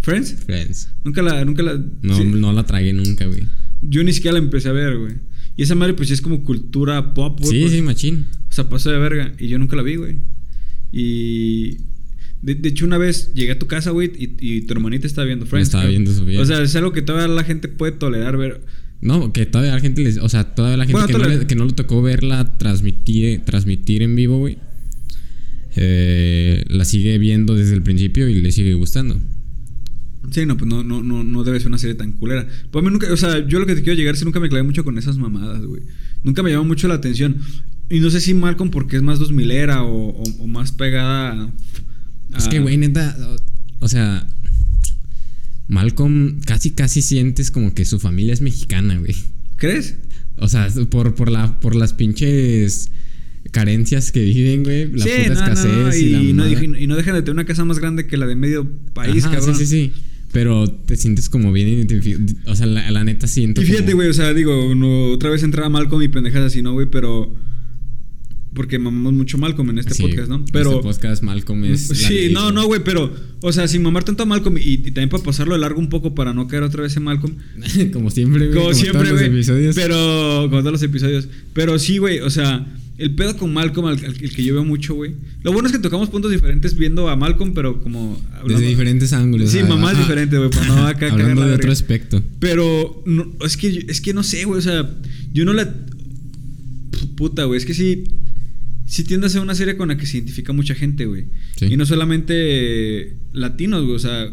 [0.00, 0.36] Friends.
[0.44, 0.90] Friends.
[1.02, 1.80] Nunca la, nunca la.
[2.02, 2.24] No, sí.
[2.24, 3.46] no la tragué nunca, güey.
[3.82, 5.14] Yo ni siquiera la empecé a ver, güey.
[5.56, 7.50] Y esa madre, pues sí es como cultura pop, güey.
[7.50, 7.72] Sí, pues.
[7.72, 8.26] sí, machín.
[8.48, 9.32] O sea, pasó de verga.
[9.38, 10.18] Y yo nunca la vi, güey.
[10.92, 11.78] Y.
[12.42, 15.24] De, de hecho, una vez llegué a tu casa, güey, y, y tu hermanita estaba
[15.26, 15.68] viendo Friends.
[15.68, 16.24] Estaba viendo eso.
[16.38, 18.60] O sea, es algo que todavía la gente puede tolerar ver.
[19.00, 21.46] No, que todavía la gente les, o sea, todavía la gente Bueno, que, no le,
[21.46, 24.58] que no le tocó verla transmitir, transmitir en vivo, güey.
[25.76, 29.20] eh, la sigue viendo desde el principio y le sigue gustando.
[30.30, 32.46] Sí, no, pues no, no, no, no debe ser una serie tan culera.
[32.70, 34.40] Pues a mí nunca, o sea, yo lo que te quiero llegar es que nunca
[34.40, 35.82] me clavé mucho con esas mamadas, güey.
[36.24, 37.36] Nunca me llamó mucho la atención.
[37.88, 41.32] Y no sé si Malcolm porque es más 2000 era o, o, o más pegada
[41.32, 41.52] a.
[42.38, 43.16] Es que, güey, neta,
[43.80, 44.26] o, o sea,
[45.68, 49.14] Malcolm casi, casi sientes como que su familia es mexicana, güey.
[49.56, 49.96] ¿Crees?
[50.38, 52.90] O sea, por, por, la, por las pinches
[53.50, 54.90] carencias que viven, güey.
[54.92, 56.60] La sí, puta no, no, escasez no, y, la y, no, mamada.
[56.60, 59.24] dij- y no dejan de tener una casa más grande que la de medio país,
[59.24, 59.56] Ajá, cabrón.
[59.56, 59.92] Sí, sí, sí.
[60.36, 62.22] Pero te sientes como bien identificado.
[62.44, 63.62] O sea, la, la neta siento.
[63.62, 66.60] Y fíjate, como- güey, o sea, digo, no, otra vez entraba Malcolm y pendejas así,
[66.60, 66.88] ¿no, güey?
[66.90, 67.34] Pero.
[68.52, 70.44] Porque mamamos mucho Malcolm en este Sí, podcast, ¿no?
[70.52, 70.72] Pero.
[70.72, 71.88] Este podcast Malcolm es.
[71.88, 73.10] Sí, ley, no, no, güey, pero.
[73.40, 75.88] O sea, sin mamar tanto a Malcolm y, y también para pasarlo de largo un
[75.88, 77.34] poco para no caer otra vez en Malcolm.
[77.94, 78.58] como siempre, güey.
[78.58, 79.72] Como, siempre, todos los güey.
[79.74, 80.48] Pero.
[80.50, 81.28] Como todos los episodios.
[81.54, 82.66] Pero sí, güey, o sea.
[82.98, 85.12] El pedo con Malcolm, al, al- el que yo veo mucho, güey.
[85.42, 88.18] Lo bueno es que tocamos puntos diferentes viendo a Malcolm, pero como.
[88.32, 89.50] hablando- Desde diferentes ángulos.
[89.50, 90.02] Sí, sea, mamás ajá.
[90.02, 92.22] diferentes, güey, para no acá Hablando la de otro aspecto.
[92.38, 94.88] Pero no, es que es que no sé, güey, o sea,
[95.32, 95.74] yo no la
[97.16, 98.04] puta, güey, es que sí
[98.86, 101.26] sí tiende a ser una serie con la que se identifica mucha gente, güey.
[101.56, 101.66] Sí.
[101.66, 104.30] Y no solamente eh, latinos, güey, o sea,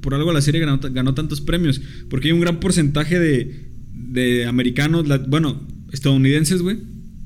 [0.00, 4.46] por algo la serie ganó, ganó tantos premios, porque hay un gran porcentaje de de
[4.46, 6.76] americanos, la- bueno, estadounidenses, güey,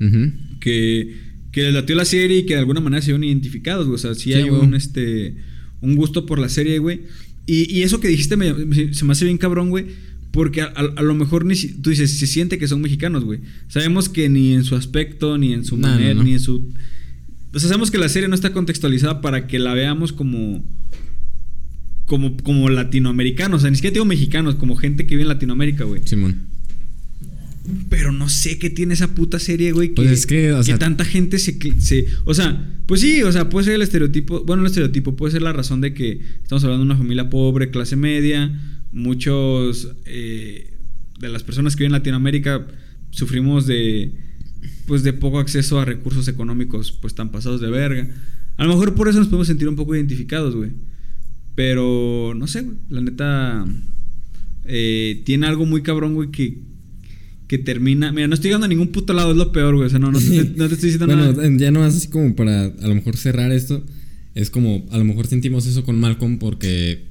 [0.01, 0.31] Ujú.
[0.63, 1.15] Que,
[1.51, 3.95] que les latió la serie y que de alguna manera se vieron identificados, güey.
[3.95, 4.61] O sea, sí, Sí, hay güey.
[4.61, 5.35] un, este,
[5.81, 7.01] un gusto por la serie, güey.
[7.45, 9.85] Y, y eso que dijiste me- me- se me hace bien cabrón, güey.
[10.31, 13.23] Porque a, a- a lo mejor ni si- tú dices, se siente que son mexicanos,
[13.25, 13.41] güey.
[13.67, 16.23] Sabemos que ni en su aspecto, ni en su No, no, manera, no.
[16.23, 16.71] ni en su...
[17.53, 20.63] O sea, sabemos que la serie no está contextualizada para que la veamos como...
[22.05, 25.83] Como, como latinoamericanos, o sea, ni siquiera digo mexicanos, como gente que vive en Latinoamérica,
[25.85, 26.01] güey.
[26.05, 26.47] Simón.
[27.89, 29.89] Pero no sé qué tiene esa puta serie, güey.
[29.89, 32.05] Que, Pues es que, o sea- tanta gente se, se.
[32.25, 34.43] O sea, pues sí, o sea, puede ser el estereotipo.
[34.43, 37.69] Bueno, el estereotipo puede ser la razón de que estamos hablando de una familia pobre,
[37.71, 38.51] clase media.
[38.91, 40.73] Muchos eh,
[41.19, 42.67] de las personas que viven en Latinoamérica
[43.11, 44.11] sufrimos de.
[44.85, 48.07] Pues de poco acceso a recursos económicos, pues tan pasados de verga.
[48.57, 50.71] A lo mejor por eso nos podemos sentir un poco identificados, güey.
[51.55, 52.77] Pero no sé, güey.
[52.89, 53.65] La neta.
[54.65, 56.61] eh, tiene algo muy cabrón, güey, que,
[57.47, 58.11] que termina.
[58.11, 59.87] Mira, no estoy llegando a ningún puto lado, es lo peor, güey.
[59.87, 60.25] O sea, no, no, te,
[60.55, 61.49] no te estoy diciendo bueno, nada.
[61.57, 63.83] ya nomás así como para a lo mejor cerrar esto.
[64.35, 67.03] Es como, a lo mejor sentimos eso con Malcolm porque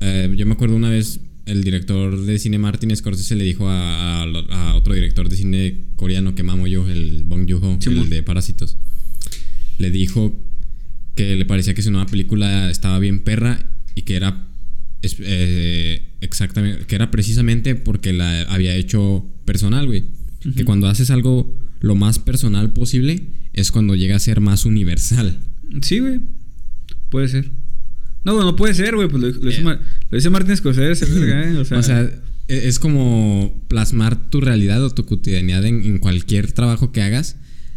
[0.00, 4.22] eh, yo me acuerdo una vez el director de cine Martin Scorsese le dijo a,
[4.22, 8.22] a- a otro director de cine coreano que mamo yo, el Bong Joon-ho, el de
[8.22, 8.76] Parásitos.
[9.78, 10.34] Le dijo
[11.14, 14.48] que le parecía que su nueva película estaba bien perra y que era
[15.02, 20.04] es- eh, exactamente que era precisamente porque la había hecho personal, güey.
[20.56, 25.38] Que cuando haces algo lo más personal posible es cuando llega a ser más universal.
[25.82, 26.20] Sí, güey.
[27.10, 27.50] Puede ser.
[28.24, 29.08] No, bueno, puede ser, güey.
[29.08, 29.64] Pues lo, lo, dice, Eh.
[29.64, 31.56] Mar- lo dice Martin Scorsese, verga, ¿eh?
[31.56, 32.02] O sea, O sea,
[32.48, 37.36] e- es como plasmar tu realidad o tu cotidianidad en, en cualquier trabajo que hagas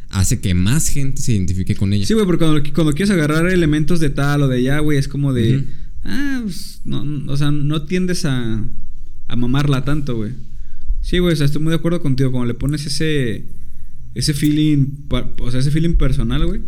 [0.09, 2.05] hace que más gente se identifique con ella.
[2.05, 5.07] Sí, güey, porque cuando, cuando quieres agarrar elementos de tal o de allá, güey, es
[5.07, 5.63] como de.
[6.03, 8.63] Ah, pues, no, o sea, no tiendes a,
[9.27, 10.31] a mamarla tanto, güey.
[11.01, 12.31] Sí, güey, o sea, estoy muy de acuerdo contigo.
[12.31, 13.45] Cuando le pones ese.
[14.15, 14.88] ese feeling,
[15.39, 16.62] o sea, ese feeling personal, güey,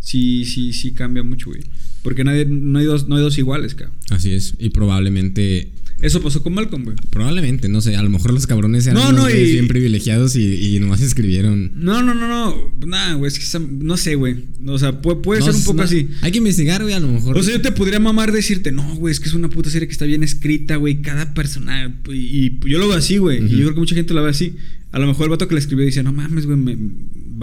[0.00, 1.62] sí, sí, sí cambia mucho, güey.
[2.02, 3.96] Porque nadie, no, hay dos, no hay dos iguales, cabrón.
[4.10, 4.54] Así es.
[4.58, 5.72] Y probablemente.
[6.04, 6.96] Eso pasó con Malcolm, güey.
[7.10, 7.96] Probablemente, no sé.
[7.96, 11.72] A lo mejor los cabrones eran No, y- bien privilegiados y, y nomás escribieron.
[11.76, 12.74] No, no, no, no.
[12.86, 14.36] Nah, güey, es que no sé, güey.
[14.66, 16.08] O sea, puede, puede No, ser un poco así.
[16.22, 17.36] Hay que investigar, güey, a lo mejor.
[17.38, 19.88] O sea, yo te podría mamar decirte, no, güey, es que es una puta serie
[19.88, 21.00] que está bien escrita, güey.
[21.02, 21.94] Cada persona.
[22.08, 23.38] Y, y yo lo veo así, güey.
[23.44, 24.54] Y yo creo que mucha gente la ve así.
[24.94, 26.76] A lo mejor el vato que la escribió dice, no mames, güey, me,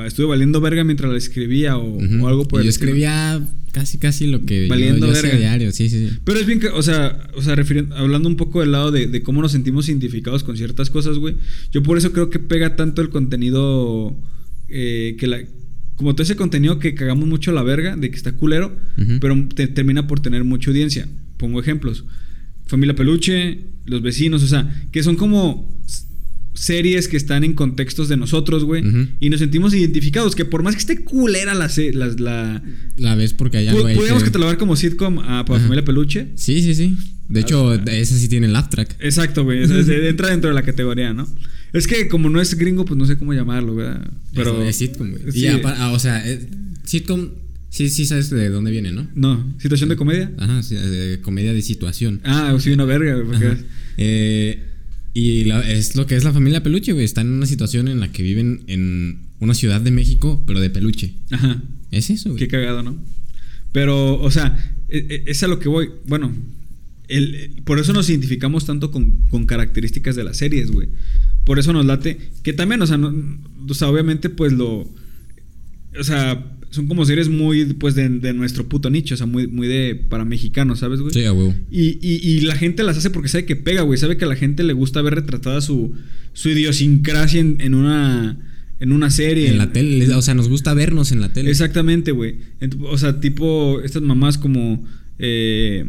[0.07, 2.91] estuve valiendo verga mientras la escribía o, algo por Y el yo estilo.
[2.91, 5.37] escribía casi, casi lo que Valiendo yo, verga.
[5.37, 5.71] diario.
[5.71, 6.15] Sí, sí, sí.
[6.23, 9.07] Pero es bien que, o sea, o sea refiriendo- hablando un poco del lado de,
[9.07, 11.35] de cómo nos sentimos identificados con ciertas cosas, güey.
[11.71, 14.17] Yo por eso creo que pega tanto el contenido
[14.69, 15.41] eh, que la.
[15.95, 18.75] Como todo ese contenido que cagamos mucho la verga, de que está culero,
[19.19, 21.07] pero te- termina por tener mucha audiencia.
[21.37, 22.05] Pongo ejemplos.
[22.65, 25.80] Familia Peluche, Los Vecinos, o sea, que son como
[26.53, 28.83] series que están en contextos de nosotros, güey.
[29.19, 31.69] Y nos sentimos identificados, que por más que esté culera la...
[31.93, 32.63] la, la
[32.97, 35.63] La ves porque hay algo pu- ahí podríamos catalogar como sitcom a, para Ajá.
[35.67, 36.27] Familia Peluche.
[36.35, 36.97] Sí, sí, sí.
[37.29, 38.97] De hecho, O sea- esa sí tiene laugh track.
[38.99, 39.63] Exacto, güey.
[40.07, 41.27] Entra dentro de la categoría, ¿no?
[41.73, 44.11] Es que como no es gringo, pues no sé cómo llamarlo, ¿verdad?
[44.35, 44.61] Pero.
[44.63, 45.31] Es sitcom, güey.
[45.31, 45.47] Sí.
[45.47, 46.49] Ah, o sea, eh,
[46.83, 47.29] sitcom,
[47.69, 49.07] sí, sí sabes de dónde viene, ¿no?
[49.15, 50.29] No, situación de comedia.
[50.37, 52.19] Ajá, sí, de comedia de situación.
[52.25, 53.25] Ah, sí, una verga, güey.
[53.25, 53.57] porque-.
[53.95, 54.67] Eh,
[55.13, 57.05] y la- es lo que es la familia peluche, güey.
[57.05, 60.69] Están en una situación en la que viven en una ciudad de México, pero de
[60.69, 61.13] peluche.
[61.31, 61.61] Ajá.
[61.91, 62.39] Es eso, güey.
[62.39, 62.97] Qué cagado, ¿no?
[63.71, 64.57] Pero, o sea,
[64.89, 65.89] e- e- es a lo que voy.
[66.07, 66.33] Bueno,
[67.07, 70.89] el- el- por eso nos identificamos tanto con, con características de las series, güey.
[71.45, 72.17] Por eso nos late.
[72.43, 73.13] Que también, o sea, no-
[73.67, 74.87] o sea, obviamente, pues lo.
[75.99, 79.13] O sea, son como series muy, pues, de, de nuestro puto nicho.
[79.13, 79.93] O sea, muy, muy de.
[80.09, 81.13] para mexicanos, ¿sabes, güey?
[81.13, 81.53] Sí, a huevo.
[81.69, 83.99] Y, y- y la gente las hace porque sabe que pega, güey.
[83.99, 85.93] Sabe que a la gente le gusta ver retratada su,
[86.33, 88.39] su idiosincrasia en, en una.
[88.79, 89.47] En una serie.
[89.49, 91.51] En la tele, o sea, nos gusta vernos en la tele.
[91.51, 92.37] Exactamente, güey.
[92.89, 94.83] O sea, tipo, estas mamás como.
[95.19, 95.85] Eh,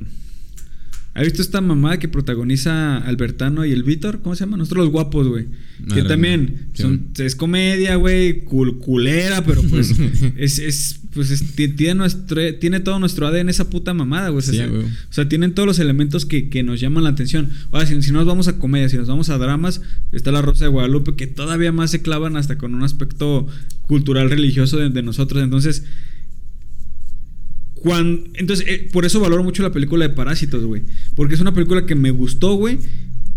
[1.15, 4.21] ¿Has visto esta mamá que protagoniza Albertano y el Víctor?
[4.23, 4.57] ¿Cómo se llama?
[4.57, 5.47] Nosotros los guapos, güey.
[5.93, 9.93] Que también son- es comedia, güey, cul- culera, pero pues
[10.37, 14.39] es, es- pues es- ti- tiene, nuestro, tiene todo nuestro ADN esa puta mamada, güey.
[14.39, 14.67] O sea,
[15.25, 17.51] o tienen todos los elementos que, que nos llaman la atención.
[17.73, 20.65] Ahora, si, si nos vamos a comedia, si nos vamos a dramas, está La Rosa
[20.65, 23.47] de Guadalupe, que todavía más se clavan hasta con un aspecto
[23.87, 25.43] cultural religioso de, de nosotros.
[25.43, 25.85] Entonces,
[28.35, 30.83] entonces eh, por eso valoro mucho la película de Parásitos, güey.
[31.15, 32.79] Porque es una película que me gustó, güey.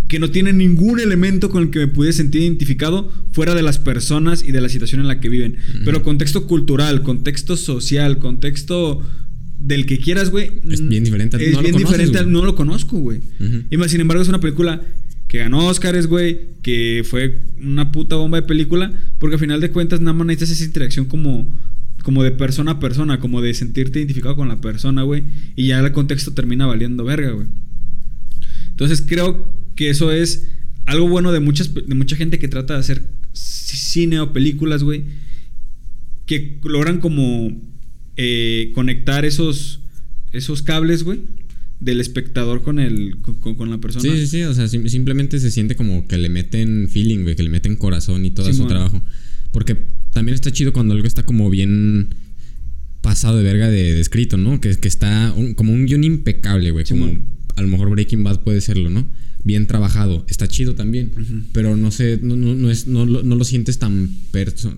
[0.07, 3.79] Que no tiene ningún elemento con el que me pudiese sentir identificado fuera de las
[3.79, 5.57] personas y de la situación en la que viven.
[5.83, 9.01] Pero contexto cultural, contexto social, contexto
[9.59, 10.51] del que quieras, güey.
[10.69, 13.21] Es bien diferente, Es no lo bien conoces, diferente, no lo conozco, güey.
[13.71, 14.81] Y más, sin embargo, es una película
[15.27, 19.71] que ganó Oscars, güey, que fue una puta bomba de película, porque al final de
[19.71, 21.51] cuentas nada más necesitas esa interacción como,
[22.05, 25.23] como de persona a persona, como de sentirte identificado con la persona, güey,
[25.55, 27.47] y ya el contexto termina valiendo verga, güey.
[28.69, 30.47] Entonces creo que eso es
[30.85, 35.03] algo bueno de, muchas, de mucha gente que trata de hacer cine o películas, güey,
[36.27, 37.51] que logran como
[38.17, 39.79] eh, conectar esos,
[40.31, 41.21] esos cables, güey,
[41.79, 44.03] del espectador con, el, con, con la persona.
[44.03, 44.43] Sí, sí, sí.
[44.43, 47.75] O sea, sim- simplemente se siente como que le meten feeling, güey, que le meten
[47.75, 49.01] corazón y todo su trabajo.
[49.51, 49.75] Porque
[50.15, 52.15] también está chido cuando algo está como bien
[53.01, 54.59] pasado de verga de, de escrito, ¿no?
[54.59, 56.85] Que, que está un- como un guion impecable, güey.
[56.85, 57.05] Como
[57.55, 59.05] a lo mejor Breaking Bad puede serlo, ¿no?
[59.43, 60.25] Bien trabajado.
[60.27, 61.11] Está chido también.
[61.51, 64.75] Pero no sé, no, no, no es, no, lo- no lo sientes tan perso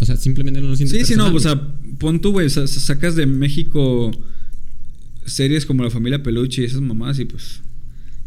[0.00, 2.50] O sea, simplemente no lo sientes Sí, sí, no, personal, o sea, pon tú, güey,
[2.50, 4.10] sa- sacas de México
[5.24, 7.60] series como La Familia Peluche y esas mamás y pues...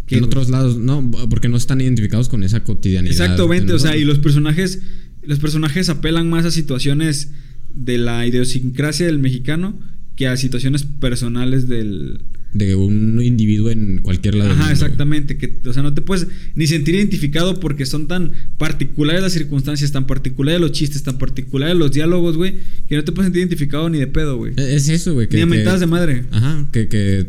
[0.07, 3.11] ¿qué, en otros lados, no, porque no están identificados con esa cotidianidad.
[3.11, 4.79] Exactamente, o sea, y los personajes,
[5.27, 7.31] los personajes apelan más a situaciones
[7.73, 9.77] de la idiosincrasia del mexicano
[10.15, 12.21] que a situaciones personales del...
[12.53, 14.51] De un individuo en cualquier lado.
[14.51, 18.31] del Ajá, exactamente, que, o sea, no te puedes ni sentir identificado porque son tan
[18.57, 22.55] particulares las circunstancias, tan particulares los chistes, tan particulares los diálogos, güey,
[22.87, 24.53] que no te puedes sentir identificado ni de pedo, güey.
[24.55, 25.27] Es eso, güey.
[25.31, 26.23] Ni a mentadas de madre.
[26.31, 27.27] Ajá, que, que.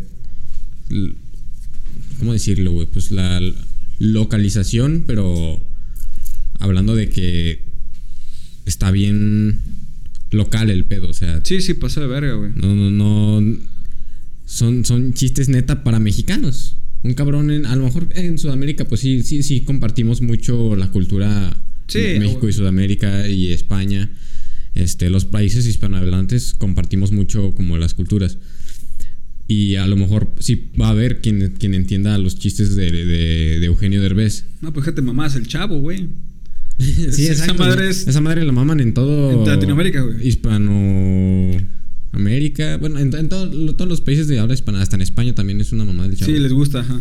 [2.20, 2.86] ¿Cómo decirlo, güey?
[2.86, 3.40] Pues la
[3.98, 5.60] localización, pero.
[6.60, 7.64] Hablando de que.
[8.66, 9.60] Está bien
[10.30, 11.40] local el pedo, o sea.
[11.44, 12.50] Sí, sí, pasó de verga, güey.
[12.54, 13.58] No, no, no.
[14.44, 16.76] Son, son chistes neta para mexicanos.
[17.02, 17.64] Un cabrón en.
[17.66, 21.56] A lo mejor en Sudamérica, pues sí, sí, sí, compartimos mucho la cultura
[21.88, 22.50] Sí, de México güey.
[22.50, 24.10] y Sudamérica y España.
[24.74, 28.38] Este, los países hispanohablantes compartimos mucho como las culturas.
[29.48, 33.60] Y a lo mejor sí va a haber quien, quien entienda los chistes de, de,
[33.60, 34.44] de Eugenio Derbez.
[34.60, 36.08] No, pues déjate mamás, el chavo, güey.
[37.12, 37.54] sí, esa exacto.
[37.54, 38.06] madre es.
[38.06, 39.30] Esa madre la maman en todo.
[39.32, 40.26] En Latinoamérica, güey.
[40.28, 41.56] Hispano.
[42.12, 42.76] América.
[42.78, 44.80] Bueno, en, en todo- todos los países de habla hispana.
[44.82, 46.30] Hasta en España también es una mamá del chavo.
[46.32, 47.00] Sí, les gusta, ajá.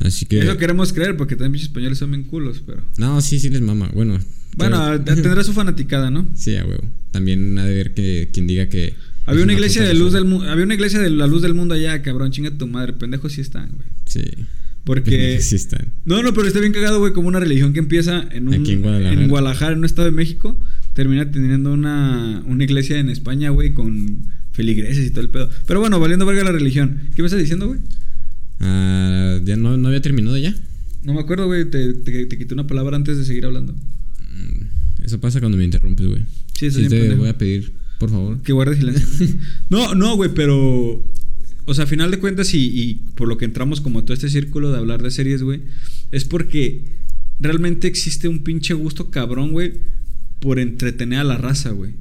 [0.00, 0.40] Así que.
[0.40, 2.82] Eso queremos creer, porque también pinches españoles son bien culos, pero.
[2.98, 3.90] No, sí, sí les mama.
[3.94, 4.18] Bueno.
[4.56, 6.26] Bueno, pero- tendrá su fanaticada, ¿no?
[6.34, 6.84] Sí, a huevo.
[7.10, 8.94] También ha de ver que quien diga que.
[9.26, 10.48] Había una iglesia de luz del mundo.
[10.50, 12.94] Había una iglesia de la luz del mundo allá, cabrón, chinga tu madre.
[12.94, 13.86] Pendejos sí están, güey.
[14.06, 14.22] Sí.
[14.88, 15.38] Porque.
[15.42, 15.92] Sí están.
[16.06, 18.54] No, no, pero está bien cagado, güey, como una religión que empieza en un.
[18.54, 19.22] Aquí en Guadalajara.
[19.22, 20.58] en Guadalajara, en un estado de México,
[20.94, 25.50] termina teniendo una, una iglesia en España, güey, con feligreses y todo el pedo.
[25.66, 27.02] Pero bueno, valiendo verga la religión.
[27.14, 27.80] ¿Qué me estás diciendo, güey?
[28.60, 30.54] Ah, ya no, no había terminado ya.
[31.04, 31.70] No me acuerdo, güey.
[31.70, 33.72] Te, te, te quité una palabra antes de seguir hablando.
[33.74, 36.22] Mm, Eso pasa cuando me interrumpes, güey.
[36.54, 37.20] Sí, eso Sí, te pendejo.
[37.20, 38.40] voy a pedir, por favor.
[38.42, 39.26] Que guardes silencio.
[39.70, 41.04] no, no, güey, pero.
[41.68, 44.14] O sea, a final de cuentas, y, y por lo que entramos como a todo
[44.14, 45.60] este círculo de hablar de series, güey,
[46.12, 46.84] es porque
[47.40, 49.74] realmente existe un pinche gusto cabrón, güey,
[50.40, 51.92] por entretener a la raza, güey.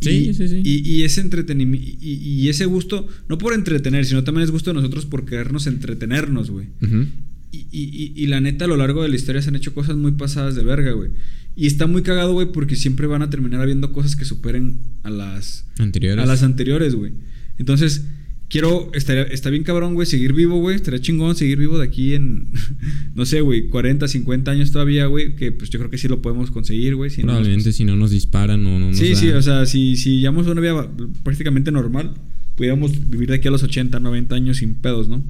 [0.00, 0.60] Sí, y, sí, sí.
[0.64, 1.86] Y, y ese entretenimiento.
[2.00, 5.66] Y, y ese gusto, no por entretener, sino también es gusto de nosotros por querernos
[5.66, 6.68] entretenernos, güey.
[6.82, 7.06] Ujú.
[7.52, 9.72] Y, y, y- y la neta, a lo largo de la historia se han hecho
[9.74, 11.10] cosas muy pasadas de verga, güey.
[11.54, 15.10] Y está muy cagado, güey, porque siempre van a terminar habiendo cosas que superen a
[15.10, 16.22] las, Anteriores.
[16.22, 17.12] a las anteriores, güey.
[17.58, 18.04] Entonces,
[18.48, 20.76] quiero, estaría, está bien cabrón, güey, seguir vivo, güey.
[20.76, 22.46] Estaría chingón seguir vivo de aquí en,
[23.14, 25.34] no sé, güey, 40, 50 años todavía, güey.
[25.36, 27.10] Que pues yo creo que sí lo podemos conseguir, güey.
[27.10, 29.42] si no nos- Probablemente si no nos disparan o no nos Sí, da- sí, o
[29.42, 30.90] sea, si, si llevamos una vida
[31.22, 32.12] prácticamente normal,
[32.56, 35.22] pudiéramos vivir de aquí a los 80, 90 años sin pedos, ¿no?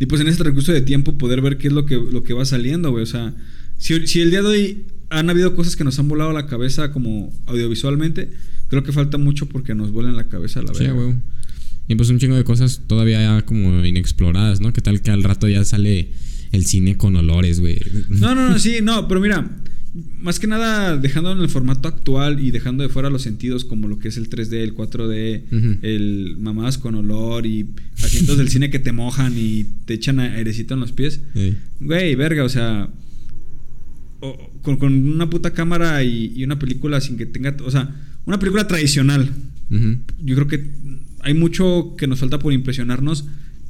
[0.00, 2.32] Y pues en ese recurso de tiempo poder ver qué es lo que, lo que
[2.32, 3.04] va saliendo, güey.
[3.04, 3.34] O sea,
[3.78, 6.90] si, si el día de hoy han habido cosas que nos han volado la cabeza
[6.90, 8.30] como audiovisualmente,
[8.68, 10.94] creo que falta mucho porque nos vuelen la cabeza a la Sí, verga.
[10.94, 11.14] güey.
[11.88, 14.72] Y pues un chingo de cosas todavía como inexploradas, ¿no?
[14.72, 16.08] ¿Qué tal que al rato ya sale
[16.52, 17.78] el cine con olores, güey?
[18.08, 19.58] No, no, no, sí, no, pero mira,
[20.20, 23.88] más que nada dejando en el formato actual y dejando de fuera los sentidos como
[23.88, 25.78] lo que es el 3D, el 4D, Ujú.
[25.82, 27.66] el mamadas con olor y
[28.02, 31.20] asientos del cine que te mojan y te echan airecito en los pies.
[31.34, 31.58] Ey.
[31.80, 32.88] Güey, verga, o sea,
[34.20, 37.94] o- con, con una puta cámara y, y una película sin que tenga, o sea,
[38.24, 39.30] una película tradicional.
[40.22, 40.58] Yo creo que
[41.22, 43.24] hay mucho que nos falta por impresionarnos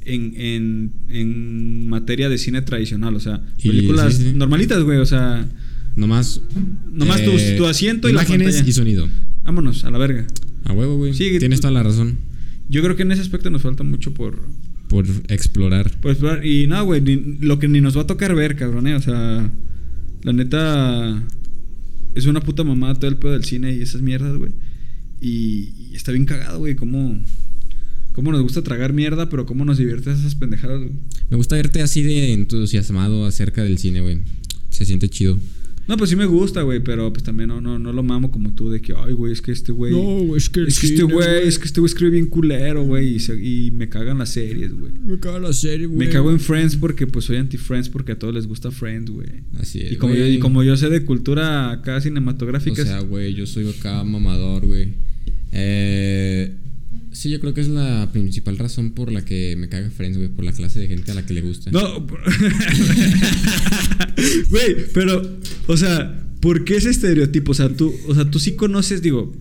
[0.05, 3.15] en, en, en materia de cine tradicional.
[3.15, 4.33] O sea, Y- películas sí, sí.
[4.35, 4.97] normalitas, güey.
[4.99, 5.47] O sea,
[5.95, 6.41] Nomás.
[6.91, 8.69] Nomás tu- tu asiento y la Imágenes pantalla.
[8.69, 9.07] y sonido.
[9.43, 10.25] vámonos a la verga.
[10.65, 11.13] A huevo, güey.
[11.13, 12.17] Sí, Tienes toda la razón.
[12.69, 14.39] Yo creo que en ese aspecto nos falta mucho por,
[14.87, 15.91] Por explorar.
[16.01, 16.45] por explorar.
[16.45, 17.01] Y nada, güey,
[17.41, 19.51] lo que ni nos va a tocar ver, cabrón, eh, O sea,
[20.23, 21.21] la neta
[22.15, 24.51] es una puta mamada todo el pedo del cine y esas mierdas, güey.
[25.21, 27.17] Y, y está bien cagado, güey, cómo,
[28.13, 30.91] cómo nos gusta tragar mierda, pero cómo nos divierte esas pendejadas, güey.
[31.29, 34.19] Me gusta verte así de entusiasmado acerca del cine, güey.
[34.69, 35.37] Se siente chido.
[35.85, 38.53] No, pues sí me gusta, güey, pero pues también no, no, no lo mamo como
[38.53, 39.93] tú de que, ay, güey, es que este güey...
[40.37, 43.19] es que es que este güey, es que este güey escribe bien culero, güey, y,
[43.19, 44.93] se- y me cagan las series, güey.
[44.93, 45.99] Me cago en la serie, güey.
[46.07, 49.27] Me cago en Friends porque pues soy anti-Friends porque a todos les gusta Friends, güey.
[49.59, 49.91] Así es.
[49.91, 52.81] Y como, yo, y como yo sé de cultura acá O cinematográfica.
[52.81, 54.93] sea, güey, yo soy acá mamador, güey.
[55.51, 56.55] Eh,
[57.13, 60.29] sí, yo creo que es la principal razón por la que me caga Friends, güey.
[60.29, 61.71] Por la clase de gente a la que le gusta.
[61.71, 62.05] no.
[64.49, 65.21] Güey, pero,
[65.67, 67.51] o sea, ¿por qué ese estereotipo?
[67.51, 69.33] O sea, tú, o sea, tú sí conoces, digo,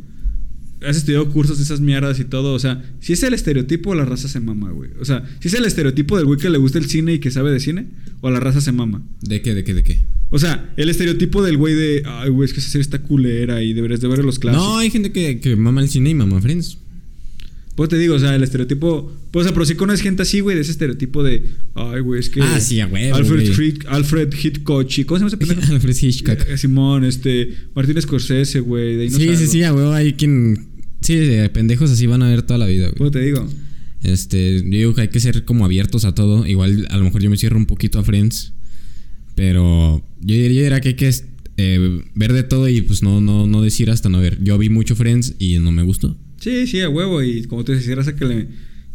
[0.87, 2.55] has estudiado cursos de esas mierdas y todo.
[2.55, 4.91] O sea, si es el estereotipo, la raza se mama, güey.
[5.01, 7.31] O sea, si es el estereotipo del güey que le gusta el cine y que
[7.31, 7.87] sabe de cine,
[8.21, 9.03] o la raza se mama.
[9.21, 10.01] ¿De qué, de qué, de qué?
[10.31, 13.63] O sea, el estereotipo del güey de, ay, güey, es que esa serie está culera
[13.63, 14.67] y deberías de ver los clásicos.
[14.67, 16.79] No, hay gente que, que mama el cine y mama Friends.
[17.75, 19.11] Pues te digo, o sea, el estereotipo.
[19.31, 21.43] Pues, o sea, pero sí conoces gente así, güey, de ese estereotipo de.
[21.75, 22.43] Ay, güey, es que.
[22.43, 23.75] Ah, sí, a huevo, Alfred, güey.
[23.87, 24.99] Alfred Hitchcock.
[24.99, 25.73] ¿y ¿Cómo se llama ese pendejo?
[25.73, 26.39] Alfred Hitchcock.
[26.49, 27.55] Eh, Simón, este.
[27.75, 28.97] Martín Scorsese, güey.
[28.97, 29.53] De ahí no Sí, sí, salgo.
[29.53, 30.69] sí, a huevo hay quien.
[31.01, 32.99] Sí, de pendejos así van a ver toda la vida, güey.
[32.99, 33.49] Pues te digo.
[34.03, 36.47] Este, yo digo que hay que ser como abiertos a todo.
[36.47, 38.53] Igual, a lo mejor yo me cierro un poquito a Friends.
[39.35, 41.11] Pero yo diría, yo diría que hay que
[41.57, 44.43] eh, ver de todo y pues no, no, no decir hasta no ver.
[44.43, 46.17] Yo vi mucho Friends y no me gustó.
[46.43, 47.23] Sí, sí, a huevo.
[47.23, 48.49] Y como tú dices, raza que, le,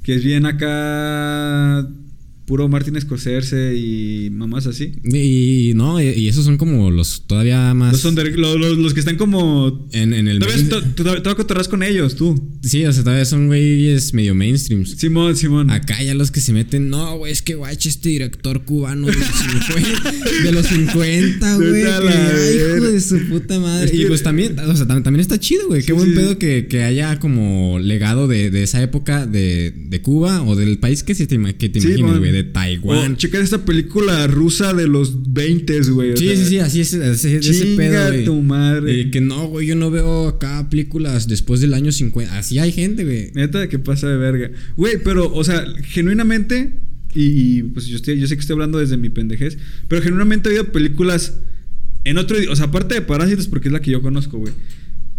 [0.03, 1.87] que es bien acá.
[2.47, 4.93] Puro Martín Scorsese y mamás así.
[5.03, 7.91] Y, no, y, y esos son como los todavía más.
[7.91, 9.85] Los, under- lo- los, los que están como.
[9.91, 10.39] en, en el.
[10.39, 12.41] Todavía to- to- todavía cotorras con ellos, tú.
[12.63, 14.91] sí, o sea, todavía son güeyes medio mainstreams.
[14.91, 15.69] Simón, Simón.
[15.71, 19.13] Acá ya los que se meten, no, güey, es que guache este director cubano de
[19.13, 20.11] los 50,
[20.43, 21.81] de los 50, güey.
[21.81, 23.91] Hijo de su puta madre.
[23.93, 25.81] Y pues también, o sea, tam- también está chido, güey.
[25.81, 26.37] Sí, Qué buen sí, pedo sí.
[26.37, 31.03] que, que haya como legado de, de esa época de, de Cuba o del país
[31.03, 32.36] que, se te, que te imagines, güey.
[32.37, 33.13] De Taiwán.
[33.13, 36.11] Oh, checa esta película rusa de los 20, güey.
[36.13, 38.25] o Sí, sea, sí, sí, así es, así es ese Chinga pedo, güey.
[38.25, 39.01] tu madre.
[39.01, 42.37] Eh, que no, güey, yo no veo acá películas después del año 50.
[42.37, 43.31] Así hay gente, güey.
[43.33, 44.51] Neta, que pasa de verga.
[44.75, 46.79] Güey, pero, o sea, genuinamente,
[47.13, 50.49] y, y, pues yo, estoy, yo sé que estoy hablando desde mi pendejez, pero genuinamente
[50.49, 51.39] ha habido películas
[52.03, 52.53] en otro idioma.
[52.53, 54.53] O sea, aparte de Parásitos, porque es la que yo conozco, güey.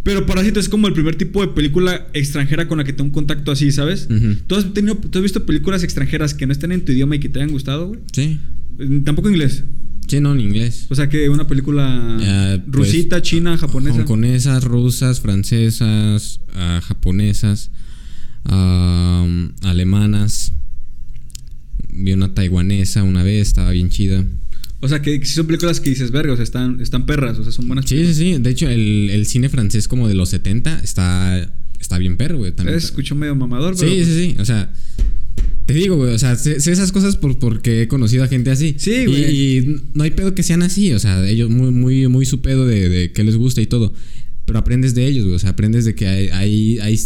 [0.09, 3.13] Pero Parásitos es como el primer tipo de película extranjera con la que tengo un
[3.13, 4.09] contacto así, ¿sabes?
[4.11, 4.37] Ujú.
[4.47, 7.19] ¿Tú, has tenido, ¿Tú has visto películas extranjeras que no estén en tu idioma y
[7.21, 8.01] que te hayan gustado, güey?
[8.15, 8.41] Sí.
[8.79, 9.65] Eh, Tampoco en inglés.
[10.07, 10.87] Sí, no, en inglés.
[10.89, 13.99] O sea, que una película Ah, pues, rusita, china, japonesa.
[13.99, 17.71] Hongkonesas, rusas, francesas, ah, japonesas,
[19.63, 20.55] alemanas.
[21.91, 24.25] Vi una taiwanesa una vez, estaba bien chida.
[24.81, 27.43] O sea, que si son películas que dices, verga, o sea, están, están perras, o
[27.43, 28.37] sea, son buenas Sí, sí, sí.
[28.39, 32.53] De hecho, el, el cine francés como de los 70 está, está bien perro, güey.
[32.53, 34.05] También Se escuchó medio mamador, Sí, pero.
[34.05, 34.37] sí, sí.
[34.39, 34.73] O sea,
[35.67, 36.15] te digo, güey.
[36.15, 38.77] O sea, sé, sé esas cosas por, porque he conocido a gente así.
[38.79, 39.37] Sí, Y- güey.
[39.59, 40.93] Y, no hay pedo que sean así.
[40.93, 43.93] O sea, ellos muy, muy, muy su pedo de, de qué les gusta y todo.
[44.47, 45.35] Pero aprendes de ellos, güey.
[45.35, 47.01] O sea, aprendes de que hay, hay, hay-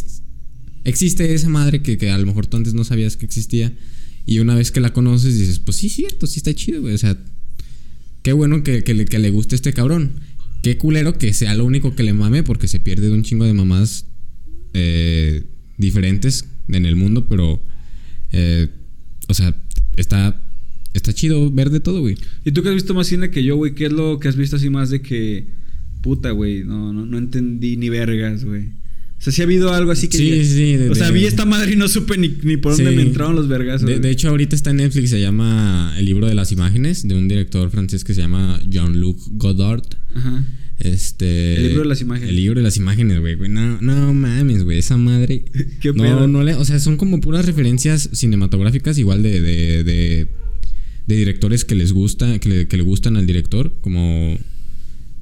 [0.84, 3.72] existe esa madre que, que a lo mejor tú antes no sabías que existía.
[4.26, 6.94] Y una vez que la conoces, dices, pues sí, cierto, sí está chido, güey.
[6.94, 7.18] O sea,
[8.22, 10.12] qué bueno que, le, guste este cabrón.
[10.62, 13.44] Qué culero que sea lo único que le mame porque se pierde de un chingo
[13.44, 14.06] de mamadas
[14.74, 15.42] eh,
[15.76, 17.60] diferentes en el mundo, pero,
[18.30, 18.68] eh,
[19.28, 19.56] o sea,
[19.96, 20.40] está,
[20.94, 22.16] está chido ver de todo, güey.
[22.44, 23.74] ¿Y tú que has visto más cine que yo, güey?
[23.74, 25.46] ¿Qué es lo que has visto así más de que.
[26.00, 28.70] Puta, güey, no, no, no entendí ni vergas, güey.
[29.22, 30.18] O sea, sí ha habido algo así que.
[30.18, 32.72] Sí, sí, de- o sea, de- vi esta madre y no supe ni, ni por
[32.76, 32.96] dónde Sí.
[32.96, 33.86] me entraron los vergazos.
[33.86, 37.28] De, hecho, ahorita está en Netflix, se llama El libro de las imágenes, de un
[37.28, 39.84] director francés que se llama Jean-Luc Godard.
[40.16, 40.44] Ajá.
[40.80, 41.54] Este.
[41.54, 42.30] El libro de las imágenes.
[42.30, 43.36] El libro de las imágenes, güey.
[43.48, 44.78] No, no mames, güey.
[44.78, 45.44] Esa madre.
[45.80, 46.26] ¿Qué no, pedo?
[46.26, 46.54] no le.
[46.54, 49.40] O sea, son como puras referencias cinematográficas, igual de.
[49.40, 50.28] de, de,
[51.06, 52.40] de directores que les gusta.
[52.40, 53.72] Que le, que le gustan al director.
[53.82, 54.36] Como.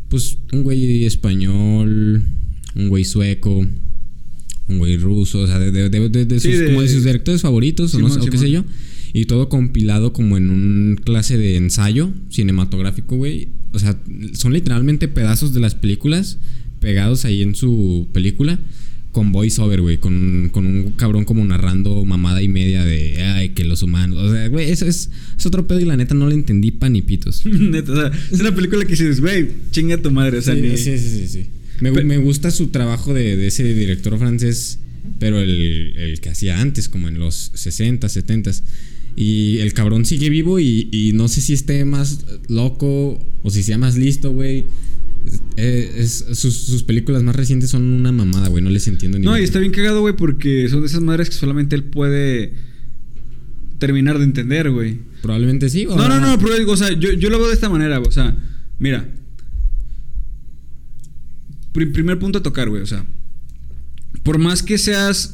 [0.08, 2.22] Pues un güey español.
[2.74, 3.66] Un güey sueco.
[4.70, 5.40] Un güey ruso.
[5.40, 7.94] O sea, de, de, de, de- Sí, sus, como de sus directores favoritos.
[7.94, 8.64] o, no, qué sé yo.
[9.12, 13.48] Y todo compilado como en un clase de ensayo cinematográfico, güey.
[13.72, 13.98] O sea,
[14.34, 16.38] son literalmente pedazos de las películas
[16.80, 18.58] pegados ahí en su película
[19.12, 19.98] con voiceover, güey.
[19.98, 24.18] Con, con un cabrón como narrando mamada y media de, ay, que los humanos.
[24.18, 26.88] O sea, güey, eso es, es otro pedo y la neta no le entendí pa'
[26.88, 27.44] ni pitos.
[27.46, 30.38] Neta, o sea, es una película que dices, güey, chinga tu madre.
[30.38, 30.76] O sea, sí, ni.
[30.76, 31.46] sí, sí, sí, sí.
[31.80, 34.78] Me, Pe- me gusta su trabajo de, de ese director francés,
[35.18, 38.50] pero el, el que hacía antes, como en los 60, 70.
[39.16, 43.62] Y el cabrón sigue vivo y, y no sé si esté más loco o si
[43.62, 44.66] sea más listo, güey.
[45.56, 48.62] Eh, es- sus, sus películas más recientes son una mamada, güey.
[48.62, 51.28] No les entiendo ni No, y está bien cagado, güey, porque son de esas madres
[51.30, 52.52] que solamente él puede
[53.78, 54.98] terminar de entender, güey.
[55.22, 55.84] Probablemente sí.
[55.86, 58.10] No, no, no, pero digo, o sea, yo, yo lo veo de esta manera, o
[58.10, 58.36] sea,
[58.78, 59.08] mira.
[61.72, 63.04] Pri- primer punto a tocar, güey, o sea,
[64.22, 65.32] por más que seas,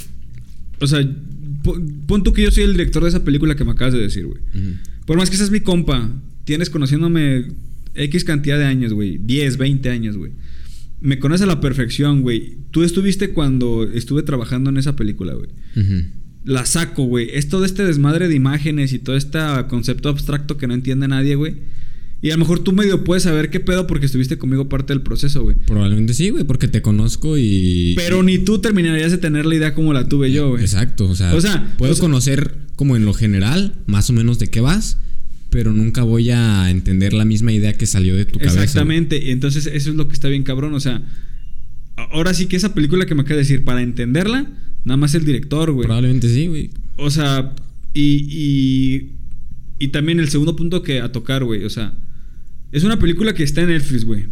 [0.80, 1.00] o sea,
[1.62, 4.00] po- pon tú que yo soy el director de esa película que me acabas de
[4.00, 4.40] decir, güey.
[5.06, 6.10] Por más que seas mi compa,
[6.44, 7.46] tienes conociéndome
[7.94, 10.32] X cantidad de años, güey, 10, 20 años, güey.
[11.00, 12.56] Me conoces a la perfección, güey.
[12.70, 15.48] Tú estuviste cuando estuve trabajando en esa película, güey
[16.44, 17.28] la saco, güey.
[17.32, 21.34] Es todo este desmadre de imágenes y todo este concepto abstracto que no entiende nadie,
[21.34, 21.56] güey.
[22.22, 25.02] Y a lo mejor tú medio puedes saber qué pedo porque estuviste conmigo parte del
[25.02, 25.56] proceso, güey.
[25.66, 27.92] Probablemente sí, güey, porque te conozco y.
[27.96, 30.62] Pero ni tú terminarías de tener la idea como la tuve yo, güey.
[30.62, 34.12] Exacto, o sea, O sea, puedo o sea- conocer como en lo general, más o
[34.12, 34.98] menos de qué vas,
[35.50, 38.62] pero nunca voy a entender la misma idea que salió de tu cabeza.
[38.64, 39.22] Exactamente.
[39.22, 40.74] Y entonces eso es lo que está bien cabrón.
[40.74, 41.02] O sea,
[41.96, 44.50] ahora sí que esa película que me acaba de decir, para entenderla,
[44.84, 45.86] nada más el director, güey.
[45.86, 46.70] Probablemente sí, güey.
[46.96, 47.54] O sea,
[47.94, 49.12] y, y,
[49.78, 51.64] y también el segundo punto que a tocar, güey.
[51.64, 51.94] O sea,
[52.72, 54.26] es una película que está en Netflix, güey.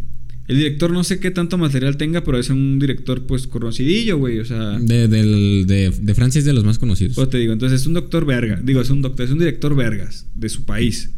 [0.46, 4.40] El director no sé qué tanto material tenga, pero es un director, pues, conocidillo, güey.
[4.40, 7.14] O sea, De, del- de, de Francia es de los más conocidos.
[7.14, 8.60] pues te digo, entonces es un doctor verga.
[8.62, 11.10] Digo, es un doctor, es un director vergas de su país.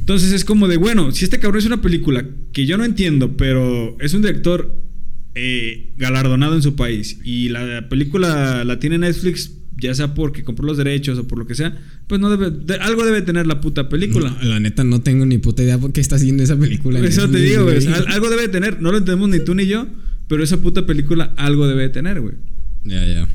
[0.00, 3.36] Entonces es como de, bueno, si este cabrón es una película que yo no entiendo,
[3.36, 4.80] pero es un director
[5.34, 9.52] eh, galardonado en su país y la película la tiene Netflix,
[9.88, 11.76] ya sea porque compró los derechos o por lo que sea,
[12.06, 14.36] pues no debe, de- algo debe tener la puta película.
[14.42, 17.00] No, la neta no tengo ni puta idea por qué está haciendo esa película.
[17.00, 17.86] Eso te digo, güey.
[17.86, 18.80] al- Algo debe tener.
[18.80, 19.86] No lo entendemos ni tú ni yo,
[20.28, 22.34] pero esa puta película algo debe tener, güey.
[22.84, 23.28] Ya, ya.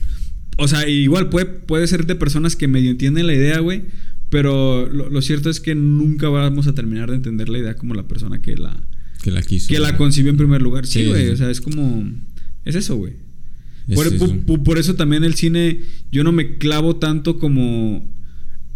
[0.57, 3.83] O sea, igual puede, puede ser de personas que medio entienden la idea, güey.
[4.29, 7.93] Pero lo, lo cierto es que nunca vamos a terminar de entender la idea como
[7.93, 8.75] la persona que la,
[9.23, 9.69] Que la quiso.
[9.69, 10.85] que la concibió en primer lugar.
[10.85, 11.27] Sí, Sí, güey.
[11.27, 11.31] sí.
[11.31, 12.03] O sea, es como.
[12.65, 13.13] Es eso, güey.
[13.93, 14.93] Por, eso.
[14.93, 15.81] por también el cine,
[16.11, 18.05] yo no me clavo tanto como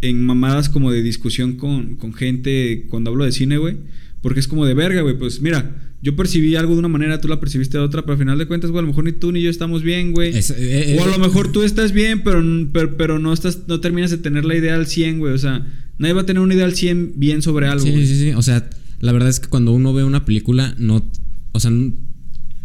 [0.02, 3.78] en mamadas como de discusión con, con gente cuando hablo de cine, güey.
[4.22, 5.18] Porque es como de verga, güey.
[5.18, 8.20] Pues mira, yo percibí algo de una manera, tú la percibiste de otra, pero al
[8.20, 10.36] final de cuentas, güey, a lo mejor ni tú ni yo estamos bien, güey.
[10.36, 13.68] Es- eh, o a eh, lo mejor tú estás bien, pero, pero, pero no estás
[13.68, 15.34] no terminas de tener la idea al 100, güey.
[15.34, 17.86] O sea, nadie va a tener una idea al 100 bien sobre algo.
[17.86, 18.32] Sí, sí, sí.
[18.32, 21.06] O sea, la verdad es que cuando uno ve una película, no.
[21.52, 21.72] O sea,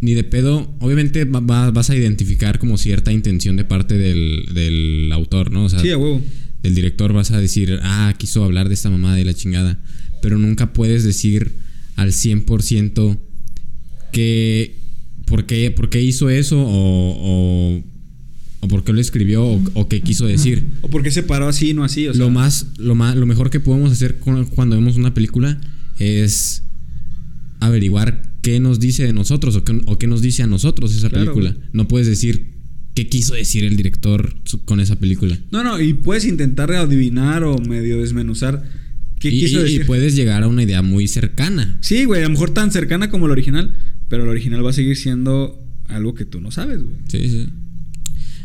[0.00, 0.74] ni de pedo.
[0.80, 5.64] Obviamente va- va- vas a identificar como cierta intención de parte del, del autor, ¿no?
[5.64, 6.20] O sea, Sí, a huevo.
[6.62, 9.78] del director vas a decir, ah, quiso hablar de esta mamada y la chingada.
[10.22, 11.52] Pero nunca puedes decir
[11.96, 13.18] al 100%
[14.12, 14.76] que.
[15.26, 16.56] ¿Por qué, por qué hizo eso?
[16.60, 17.82] O, o,
[18.60, 19.44] o por qué lo escribió?
[19.44, 20.62] O, o qué quiso decir.
[20.82, 22.06] O porque se paró así, no así.
[22.06, 25.14] O sea, lo más, lo más, lo mejor que podemos hacer cu- cuando vemos una
[25.14, 25.60] película
[25.98, 26.62] es
[27.60, 31.08] averiguar qué nos dice de nosotros o qué, o qué nos dice a nosotros esa
[31.10, 31.50] Claro, película.
[31.50, 31.68] güey.
[31.72, 32.52] No puedes decir
[32.94, 35.36] qué quiso decir el director con esa película.
[35.50, 38.62] No, no, y puedes intentar adivinar o medio desmenuzar
[39.18, 39.86] qué y, quiso y- y decir.
[39.86, 41.76] puedes llegar a una idea muy cercana.
[41.80, 43.74] Sí, güey, a lo mejor tan cercana como el original,
[44.08, 46.94] pero el original va a seguir siendo algo que tú no sabes, güey.
[47.08, 47.46] Sí, sí.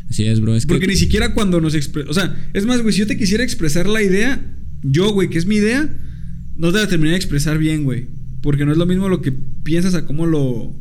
[0.10, 0.56] Así es, bro.
[0.56, 3.08] Es Porque que, ni siquiera cuando nos expre- O sea, es más, güey, si yo
[3.08, 4.44] te quisiera expresar la idea,
[4.82, 5.88] yo, güey, que es mi idea,
[6.58, 8.08] no te la terminé de expresar bien, güey.
[8.42, 10.76] Porque no es lo mismo lo que piensas a cómo lo,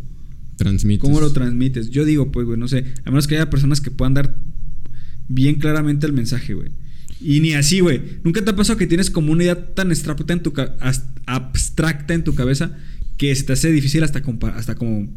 [0.56, 1.00] transmites.
[1.00, 1.90] cómo lo transmites.
[1.90, 2.84] Yo digo, pues, güey, no sé.
[3.04, 4.36] A menos que haya personas que puedan dar
[5.28, 6.70] bien claramente el mensaje, güey.
[7.20, 8.00] Y ni así, güey.
[8.24, 10.52] ¿Nunca te ha pasado que tienes como una idea tan abstracta en tu,
[11.26, 12.76] abstracta en tu cabeza
[13.18, 14.22] que se te hace difícil hasta,
[14.54, 15.08] hasta como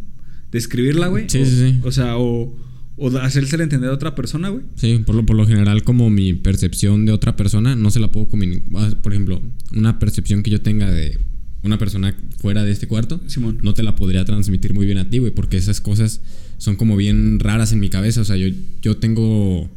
[0.51, 1.25] describirla, güey?
[1.29, 1.79] Sí, O- sí, sí.
[1.83, 2.55] O sea, o,
[2.97, 4.65] o hacérsela entender a otra persona, güey.
[4.75, 8.11] Sí, por lo, por lo general, como mi percepción de otra persona, no se la
[8.11, 9.01] puedo comunicar.
[9.01, 9.41] Por ejemplo,
[9.73, 11.17] una percepción que yo tenga de
[11.63, 13.59] una persona fuera de este cuarto, Simón.
[13.63, 16.21] no te la podría transmitir muy bien a ti, güey, porque esas cosas
[16.57, 18.21] son como bien raras en mi cabeza.
[18.21, 18.47] O sea, yo,
[18.81, 19.69] yo tengo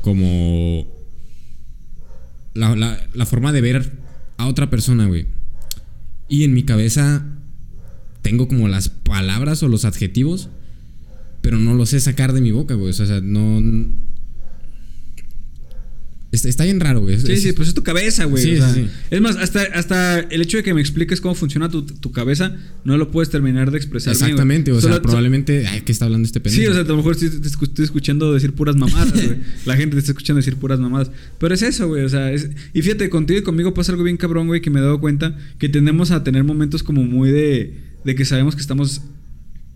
[0.00, 0.86] como
[2.54, 3.92] la, la- la forma de ver
[4.36, 5.26] a otra persona, güey.
[6.28, 7.24] Y en mi cabeza
[8.22, 10.48] tengo como las palabras o los adjetivos,
[11.40, 12.90] pero no los sé sacar de mi boca, güey.
[12.90, 13.60] O sea, no.
[16.30, 17.18] Está, está bien raro, güey.
[17.18, 18.42] Sí, Es- sí, pues es tu cabeza, güey.
[18.44, 18.90] Sí, o sea, sí, sí.
[19.10, 22.54] Es más, hasta, hasta el hecho de que me expliques cómo funciona tu, tu cabeza,
[22.84, 24.12] no lo puedes terminar de expresar.
[24.14, 24.24] bien.
[24.24, 25.66] Exactamente, o sea, probablemente.
[25.66, 26.60] Ay, ¿qué está hablando este pendejo?
[26.62, 27.30] Sí, o sea, a lo mejor estoy
[27.84, 29.36] escuchando decir puras mamadas, güey.
[29.64, 31.10] La gente te está escuchando decir puras mamadas.
[31.38, 32.04] Pero es eso, güey.
[32.04, 32.50] O sea, es...
[32.74, 35.34] y fíjate, contigo y conmigo pasa algo bien cabrón, güey, que me he dado cuenta
[35.58, 37.74] que tendemos a tener momentos como muy de,
[38.04, 39.00] de que sabemos que estamos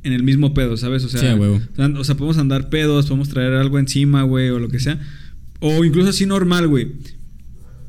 [0.05, 1.03] en el mismo pedo, ¿sabes?
[1.05, 1.61] O sea, Sí, a huevo.
[1.73, 4.81] o sea, o sea, podemos andar pedos, podemos traer algo encima, güey, o lo que
[4.81, 5.01] sea.
[5.63, 6.89] O incluso así normal, güey.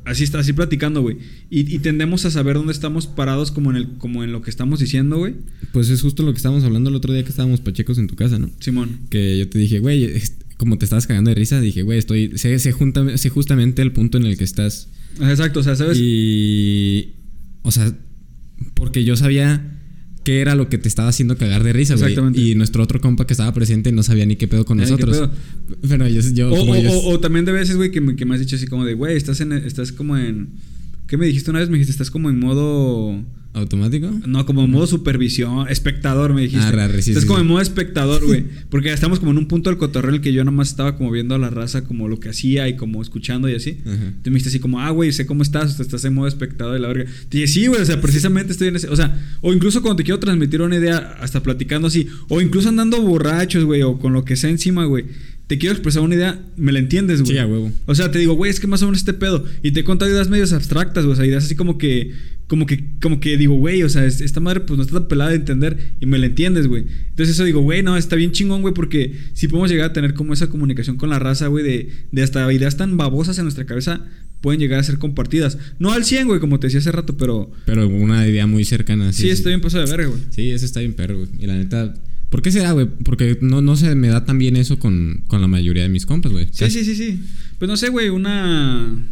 [0.04, 1.16] Así está, así platicando, güey.
[1.50, 4.50] Y, y tendemos a saber dónde estamos parados como en el, como en lo que
[4.50, 5.34] estamos diciendo, güey.
[5.72, 8.14] Pues es justo lo que estábamos hablando el otro día que estábamos pachecos en tu
[8.14, 8.50] casa, ¿no?
[8.60, 9.00] Simón.
[9.08, 10.10] Que yo te dije, güey,
[10.58, 12.36] como te estabas cagando de risa, dije, güey, estoy.
[12.36, 14.88] Sé, sé junta- sé justamente el punto en el que estás.
[15.20, 15.96] Exacto, o sea, ¿sabes?
[15.98, 17.14] Y.
[17.62, 17.96] O sea,
[18.74, 19.80] porque yo sabía
[20.24, 22.06] qué era lo que te estaba haciendo cagar de risa, güey.
[22.08, 22.40] Exactamente.
[22.40, 25.16] Y nuestro otro compa que estaba presente no sabía ni qué pedo con nosotros.
[25.16, 25.30] pedo.
[25.88, 26.20] Pero yo.
[26.32, 28.34] yo O, como o- yo- o- o también de veces, güey, que me, que me
[28.34, 30.48] has dicho así como de, güey, estás, en, estás como en...
[31.06, 31.68] ¿Qué me dijiste una vez?
[31.68, 33.22] Me dijiste, estás como en modo...
[33.54, 34.10] ¿Automático?
[34.26, 36.66] No, como en modo supervisión, espectador, me dijiste.
[36.66, 37.42] Ah, raro, sí, estás sí, como sí.
[37.42, 38.44] en modo espectador, güey.
[38.68, 41.12] Porque estamos como en un punto del cotorreo en el que yo nomás estaba como
[41.12, 43.78] viendo a la raza como lo que hacía y como escuchando y así.
[43.86, 44.12] Ajá.
[44.22, 46.26] Tú me dijiste así como, ah, güey, sé cómo estás, o sea, estás en modo
[46.26, 47.04] espectador y la verga.
[47.28, 48.88] Te dije, sí, güey, o sea, precisamente estoy en ese.
[48.88, 52.68] O sea, o incluso cuando te quiero transmitir una idea, hasta platicando así, o incluso
[52.68, 55.04] andando borrachos, güey, o con lo que sea encima, güey.
[55.46, 57.32] Te quiero expresar una idea, me la entiendes, güey.
[57.32, 57.70] Sí, a huevo.
[57.86, 59.44] O sea, te digo, güey, es que más o menos este pedo.
[59.62, 61.12] Y te he contado ideas medios abstractas, güey.
[61.12, 62.12] O sea, ideas así como que,
[62.46, 65.08] como que, como que digo, güey, o sea, es- esta madre pues no está tan
[65.08, 66.84] pelada de entender y me la entiendes, güey.
[67.10, 70.14] Entonces eso digo, güey, no, está bien chingón, güey, porque si podemos llegar a tener
[70.14, 73.66] como esa comunicación con la raza, güey, de, de hasta ideas tan babosas en nuestra
[73.66, 74.02] cabeza
[74.40, 75.58] pueden llegar a ser compartidas.
[75.78, 79.12] No al 100, güey, como te decía hace rato, pero Pero una idea muy cercana.
[79.12, 80.20] sí, estoy bien pasado de verga, güey.
[80.30, 81.28] Sí, eso está bien perro, güey.
[81.38, 81.94] Y la neta.
[82.34, 82.88] ¿Por qué será, güey?
[83.04, 86.04] Porque no, no se me da tan bien eso con, con la mayoría de mis
[86.04, 86.48] compas, güey.
[86.50, 87.20] Sí, sí, sí, sí.
[87.60, 89.08] Pues no sé, güey, una...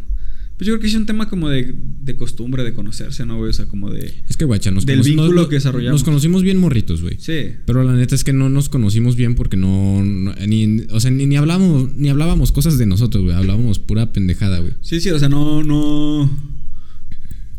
[0.57, 3.51] Pues yo creo que es un tema como de, de costumbre, de conocerse, ¿no, güey?
[3.51, 4.13] O sea, como de...
[4.27, 6.01] Es que, guacha, nos Del vínculo nos- que desarrollamos.
[6.01, 7.15] Nos conocimos bien morritos, güey.
[7.17, 7.53] Sí.
[7.65, 10.03] Pero la neta es que no nos conocimos bien porque no.
[10.03, 13.33] no- ni, o sea, ni, ni hablábamos, ni hablábamos cosas de nosotros, güey.
[13.37, 14.73] Hablábamos pura pendejada, güey.
[14.81, 16.29] Sí, sí, o sea, no, no.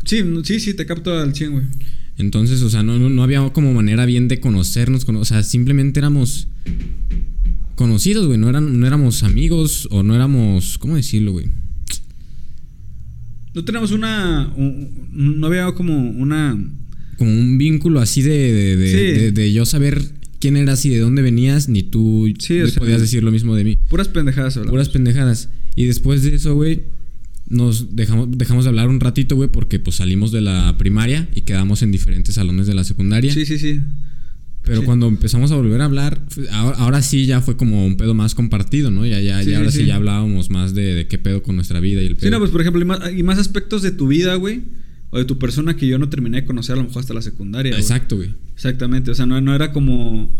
[0.05, 1.63] Sí, sí, sí, te capto al 100, güey.
[2.17, 5.03] Entonces, o sea, no, no, no había como manera bien de conocernos.
[5.05, 6.47] cono- o sea, simplemente éramos
[7.75, 8.37] conocidos, güey.
[8.39, 10.77] No, eran, no éramos amigos o no éramos.
[10.77, 11.47] ¿Cómo decirlo, güey?
[13.53, 14.53] No tenemos una.
[14.57, 16.57] un- un- no había como una.
[17.17, 19.19] Como un vínculo así de, de, de- Sí.
[19.21, 20.01] de- de yo saber
[20.39, 23.55] quién eras y de dónde venías, ni tú Sí, o sea, podías decir lo mismo
[23.55, 23.77] de mí.
[23.89, 24.69] Puras pendejadas, ¿verdad?
[24.69, 25.49] Puras pendejadas.
[25.77, 26.83] Y después de eso, güey,
[27.47, 31.41] nos dejamos, dejamos de hablar un ratito, güey, porque pues salimos de la primaria y
[31.41, 33.33] quedamos en diferentes salones de la secundaria.
[33.33, 33.81] Sí, sí, sí.
[34.63, 34.85] Pero Sí.
[34.85, 38.33] cuando empezamos a volver a hablar, ahora, ahora sí ya fue como un pedo más
[38.33, 39.05] compartido, ¿no?
[39.05, 41.79] Ya, ya, Sí, ya ahora sí, ya hablábamos más de, de qué pedo con nuestra
[41.79, 42.25] vida y el pedo.
[42.27, 44.63] Sí, no, pues por ejemplo, y más, más aspectos de tu vida, güey.
[45.11, 47.21] O de tu persona que yo no terminé de conocer a lo mejor hasta la
[47.21, 47.75] secundaria.
[47.77, 48.31] Exacto, güey.
[48.55, 49.11] Exactamente.
[49.11, 50.33] O sea, no, no era como.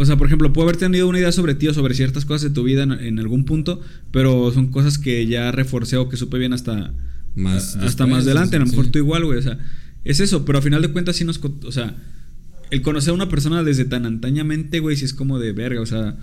[0.00, 2.42] O sea, por ejemplo, puedo haber tenido una idea sobre ti o sobre ciertas cosas
[2.42, 3.80] de tu vida en, en algún punto,
[4.10, 6.94] pero son cosas que ya reforcé o que supe bien hasta.
[7.36, 8.56] Más hasta después, más adelante.
[8.56, 8.70] A lo sí.
[8.72, 9.38] mejor tú igual, güey.
[9.38, 9.58] O sea,
[10.04, 11.38] es eso, pero a final de cuentas sí nos.
[11.64, 11.96] O sea,
[12.70, 15.80] el conocer a una persona desde tan antañamente, güey, sí es como de verga.
[15.82, 16.16] O sea,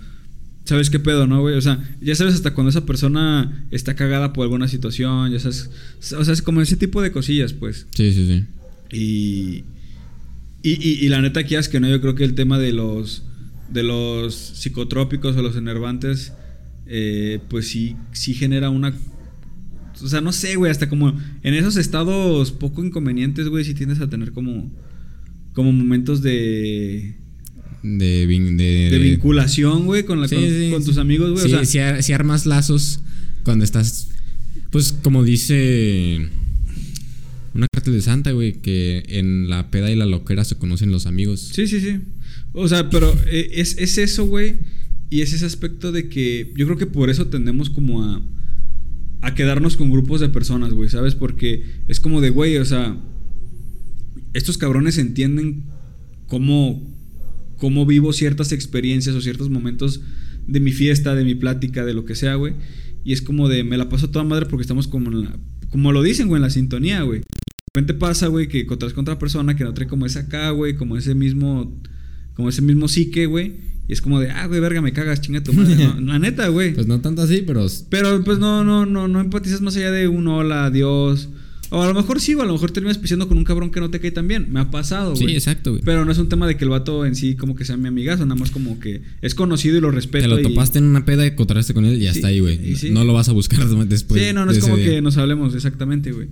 [0.64, 1.54] ¿sabes qué pedo, no, güey?
[1.54, 5.70] O sea, ya sabes hasta cuando esa persona está cagada por alguna situación, ya sabes.
[6.18, 7.86] O sea, es como ese tipo de cosillas, pues.
[7.94, 8.44] Sí, sí, sí.
[8.90, 9.64] Y,
[10.68, 12.72] y, y- y la neta, aquí es que no, yo creo que el tema de
[12.72, 13.22] los,
[13.70, 16.32] de los psicotrópicos o los enervantes,
[16.86, 18.94] eh, pues sí, sí genera una...
[20.02, 21.08] O sea, no sé, güey, hasta como
[21.42, 24.70] en esos estados poco inconvenientes, güey, sí tiendes a tener como,
[25.54, 27.16] como momentos de,
[27.82, 30.86] De, vin- de, de vinculación, güey, con, la, Sí, con, sí, con sí.
[30.86, 31.48] tus amigos, güey.
[31.48, 33.00] Sí, o sea, ar- sí armas lazos
[33.42, 34.08] cuando estás.
[34.70, 36.28] Pues como dice.
[37.54, 41.06] Una carta de Santa, güey, que en la peda y la loquera se conocen los
[41.06, 41.40] amigos.
[41.52, 41.98] Sí, sí, sí.
[42.58, 44.56] O sea, pero eh, es, es eso, güey.
[45.10, 48.22] Y es ese aspecto de que yo creo que por eso tendemos como a,
[49.22, 51.14] a quedarnos con grupos de personas, güey, ¿sabes?
[51.14, 52.96] Porque es como de, güey, o sea,
[54.34, 55.64] estos cabrones entienden
[56.26, 56.82] cómo,
[57.56, 60.02] cómo vivo ciertas experiencias o ciertos momentos
[60.46, 62.54] de mi fiesta, de mi plática, de lo que sea, güey.
[63.04, 65.38] Y es como de, me la paso toda madre porque estamos como en la,
[65.70, 67.20] como lo dicen, güey, en la sintonía, güey.
[67.20, 70.50] De repente pasa, güey, que encontrás con otra persona que no trae como ese acá,
[70.50, 71.80] güey, como ese mismo,
[72.38, 73.52] como ese mismo psique, güey.
[73.88, 75.74] Y es como de, ah, güey, verga, me cagas, chinga tu madre.
[75.74, 76.72] No, la neta, güey.
[76.72, 77.66] Pues no tanto así, pero.
[77.90, 81.30] Pero pues no, no, no, no empatizas más allá de un hola, adiós.
[81.70, 83.80] O a lo mejor sí, o a lo mejor terminas pisando con un cabrón que
[83.80, 84.46] no te cae tan bien.
[84.52, 85.34] Me ha pasado, Sí, güey.
[85.34, 85.82] exacto, güey.
[85.84, 87.88] Pero no es un tema de que el vato en sí como que sea mi
[87.88, 90.22] amigazo, nada más como que es conocido y lo respeto.
[90.22, 92.38] Te lo y- topaste en una peda, encontraste con él y ya Sí, está ahí,
[92.40, 92.70] güey.
[92.70, 92.90] y sí.
[92.90, 94.22] No lo vas a buscar después.
[94.22, 94.86] sí, no, no es como día.
[94.86, 96.28] que nos hablemos, exactamente, güey.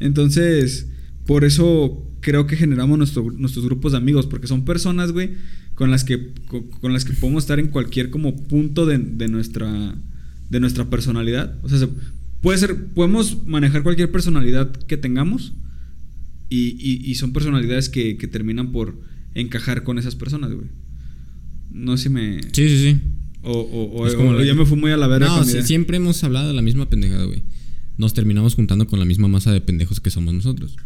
[0.00, 0.86] Entonces,
[1.26, 5.30] por eso creo que generamos nuestro- nuestros grupos de amigos, porque son personas, güey,
[5.74, 9.28] con las que con, con las que podemos estar en cualquier como punto de, de
[9.28, 9.94] nuestra
[10.50, 11.56] de nuestra personalidad.
[11.62, 11.88] O sea, se-
[12.40, 15.52] puede ser, podemos manejar cualquier personalidad que tengamos
[16.48, 18.98] y, y- y son personalidades que, que terminan por
[19.34, 20.66] encajar con esas personas, güey.
[21.70, 22.42] No sé si me...
[22.42, 23.00] Sí, sí, sí.
[23.42, 25.44] O, o- o- Es como o la- ya me fui muy a la verga No,
[25.44, 27.42] siempre hemos hablado de la misma pendejada, güey.
[27.96, 30.76] Nos terminamos juntando con la misma masa de pendejos que somos nosotros.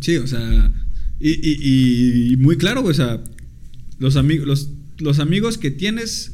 [0.00, 0.72] Sí, o sea,
[1.20, 3.22] y, y- y- muy claro, güey, o sea,
[3.98, 4.68] los, amigos los,
[4.98, 6.32] los amigos que tienes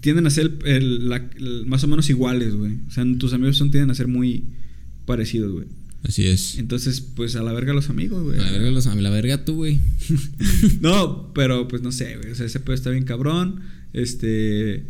[0.00, 2.74] tienden a ser el- la- el- más o menos iguales, güey.
[2.88, 4.44] O sea, tus amigos son, tienden a ser muy
[5.06, 5.66] parecidos, güey.
[6.04, 6.58] Así es.
[6.58, 8.38] Entonces, pues a la verga los amigos, güey.
[8.38, 9.80] A la verga, los- a la verga tú, güey.
[10.80, 12.30] No, pero pues no sé, güey.
[12.30, 13.60] O sea, ese pedo está bien cabrón.
[13.92, 14.84] Este.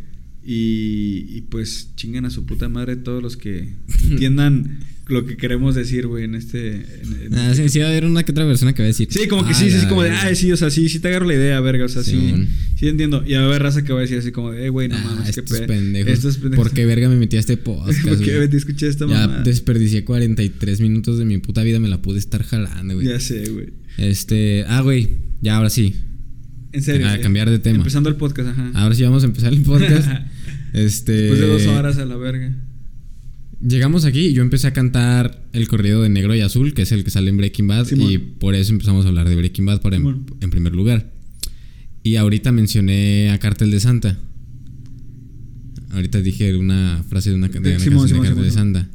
[0.44, 3.74] Y, y pues chingan a su puta madre todos los que
[4.10, 6.74] entiendan lo que queremos decir, güey, en este.
[6.76, 8.84] en- en Ah, este sí, sí, va a haber una que otra persona que va
[8.84, 9.08] a decir.
[9.10, 10.24] Sí, como que "Ah, sí, sí, como de, verga".
[10.26, 12.34] ay, sí, o sea, sí, sí te agarro la idea, verga, o sea, sí,
[12.78, 13.24] sí, entiendo.
[13.26, 15.14] Y a ver, raza que va a decir así como de, eh, güey, no Ah,
[15.16, 16.12] mames, qué pe- pendejos.
[16.12, 16.66] Estos pendejos.
[16.66, 17.98] ¿Por qué verga me metí a este podcast?
[18.06, 19.42] ¿Por qué te escuché esta Ya mamá?
[19.44, 23.06] desperdicié 43 minutos de mi puta vida, me la pude estar jalando, güey.
[23.06, 23.68] Ya sé, güey.
[23.96, 25.08] Este, ah, güey,
[25.40, 25.94] ya ahora sí.
[26.72, 27.08] En serio.
[27.08, 27.22] A sí.
[27.22, 27.78] cambiar de tema.
[27.78, 28.72] Empezando el podcast, ajá.
[28.74, 30.06] Ahora sí vamos a empezar el podcast.
[30.74, 31.12] este.
[31.12, 32.54] Después de dos horas a la verga.
[33.66, 36.92] Llegamos aquí y yo empecé a cantar el corrido de Negro y Azul, que es
[36.92, 38.12] el que sale en Breaking Bad, Simón.
[38.12, 41.12] y por eso empezamos a hablar de Breaking Bad para en, primer lugar.
[42.04, 44.16] Y ahorita mencioné a Cartel de Santa.
[45.90, 48.50] Ahorita dije una frase de una, de De- una Simón, canción de Simón, Cartel de.
[48.52, 48.88] Santa.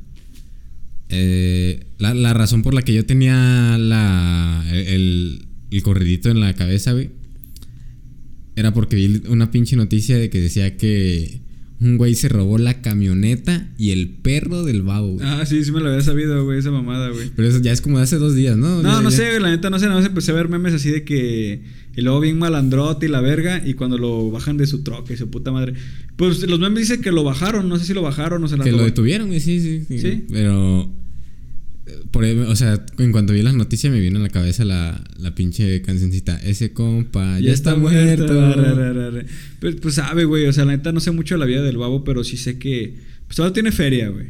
[1.09, 6.53] Eh, la, la razón por la que yo tenía la, el, el corridito en la
[6.53, 7.09] cabeza, güey,
[8.55, 11.41] era porque vi una pinche noticia de que decía que
[11.83, 15.25] un güey se robó la camioneta y el perro del babo, güey.
[15.27, 17.29] Ah, sí, sí me lo había sabido, güey, esa mamada, güey.
[17.35, 18.81] Pero eso ya es como de hace dos días, ¿no?
[18.81, 20.49] No, Ya- no ya- sé, güey, la neta no sé, nada más empecé a ver
[20.49, 21.61] memes así de que.
[21.95, 23.61] Y luego bien malandrote y la verga.
[23.63, 25.73] Y cuando lo bajan de su troca y su puta madre.
[26.15, 28.63] Pues los memes dicen que lo bajaron, no sé si lo bajaron o se la
[28.63, 29.99] Que lo detuvieron, güey, sí, sí, sí.
[29.99, 30.23] ¿Sí?
[30.31, 30.91] Pero.
[32.11, 35.03] Por ahí, o sea, en cuanto vi las noticias me vino a la cabeza la,
[35.17, 36.37] la pinche cancioncita.
[36.37, 38.55] Ese compa ya, está, muerto.
[38.55, 39.25] Ra.
[39.59, 40.45] Pues, pues sabe, güey.
[40.45, 42.57] O sea, la neta no sé mucho de la vida del babo, pero sí sé
[42.57, 42.95] que.
[43.27, 44.27] Pues ahora tiene feria, güey.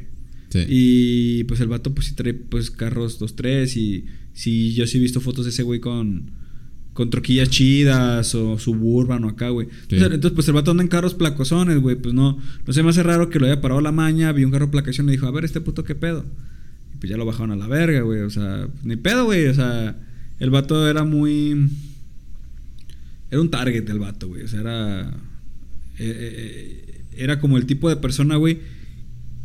[0.49, 0.65] Sí.
[0.67, 5.01] Y pues el vato pues sí trae pues carros 2-3 y sí, yo sí he
[5.01, 6.31] visto fotos de ese güey con,
[6.93, 9.67] con troquillas chidas o suburban o acá, güey.
[9.67, 9.95] Sí.
[9.95, 11.97] Entonces, entonces, pues el vato anda en carros placosones, güey.
[11.97, 14.51] Pues no, no se me hace raro que lo haya parado la maña, vi un
[14.51, 16.25] carro placación y dijo, a ver, este puto qué pedo.
[17.03, 18.21] Pues ya lo bajaron a la verga, güey.
[18.21, 19.47] O sea, ni pedo, güey.
[19.47, 19.93] O sea,
[20.39, 21.69] el vato era muy.
[23.29, 24.43] Era un target el vato, güey.
[24.43, 25.09] O sea, era.
[25.99, 28.59] eh, eh, era como el tipo de persona, güey,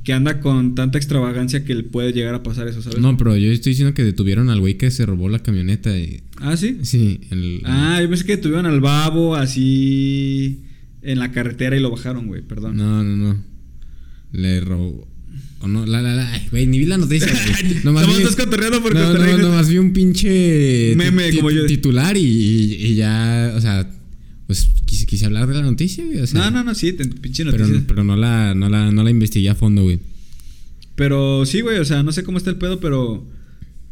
[0.05, 3.01] que anda con tanta extravagancia que le puede llegar a pasar eso, ¿sabes?
[3.01, 6.21] No, pero yo estoy diciendo que detuvieron al güey que se robó la camioneta y...
[6.37, 6.79] Ah, sí.
[6.83, 7.63] Sí, el...
[7.65, 10.63] Ah, yo pensé que tuvieron al babo así
[11.03, 12.77] en la carretera y lo bajaron, güey, perdón.
[12.77, 13.43] No, no, no.
[14.31, 15.09] Le robó...
[15.61, 16.43] O no, la, la, la.
[16.51, 17.81] Güey, ni vi la noticia, güey.
[17.85, 19.39] Nomás vi- estás cotorreando por no, cotorrear.
[19.41, 20.95] no, nomás vi un pinche...
[20.97, 21.67] Meme, como yo.
[21.67, 23.91] Titular y, y- y ya, o sea...
[24.47, 26.21] Pues quise, quise hablar de la noticia, güey.
[26.21, 27.85] O sea, No, no, no, sí, te, pinche Pero, noticia.
[27.87, 29.99] pero no, la, no, la, no la investigué a fondo, güey.
[30.95, 33.29] Pero sí, güey, o sea, no sé cómo está el pedo, pero.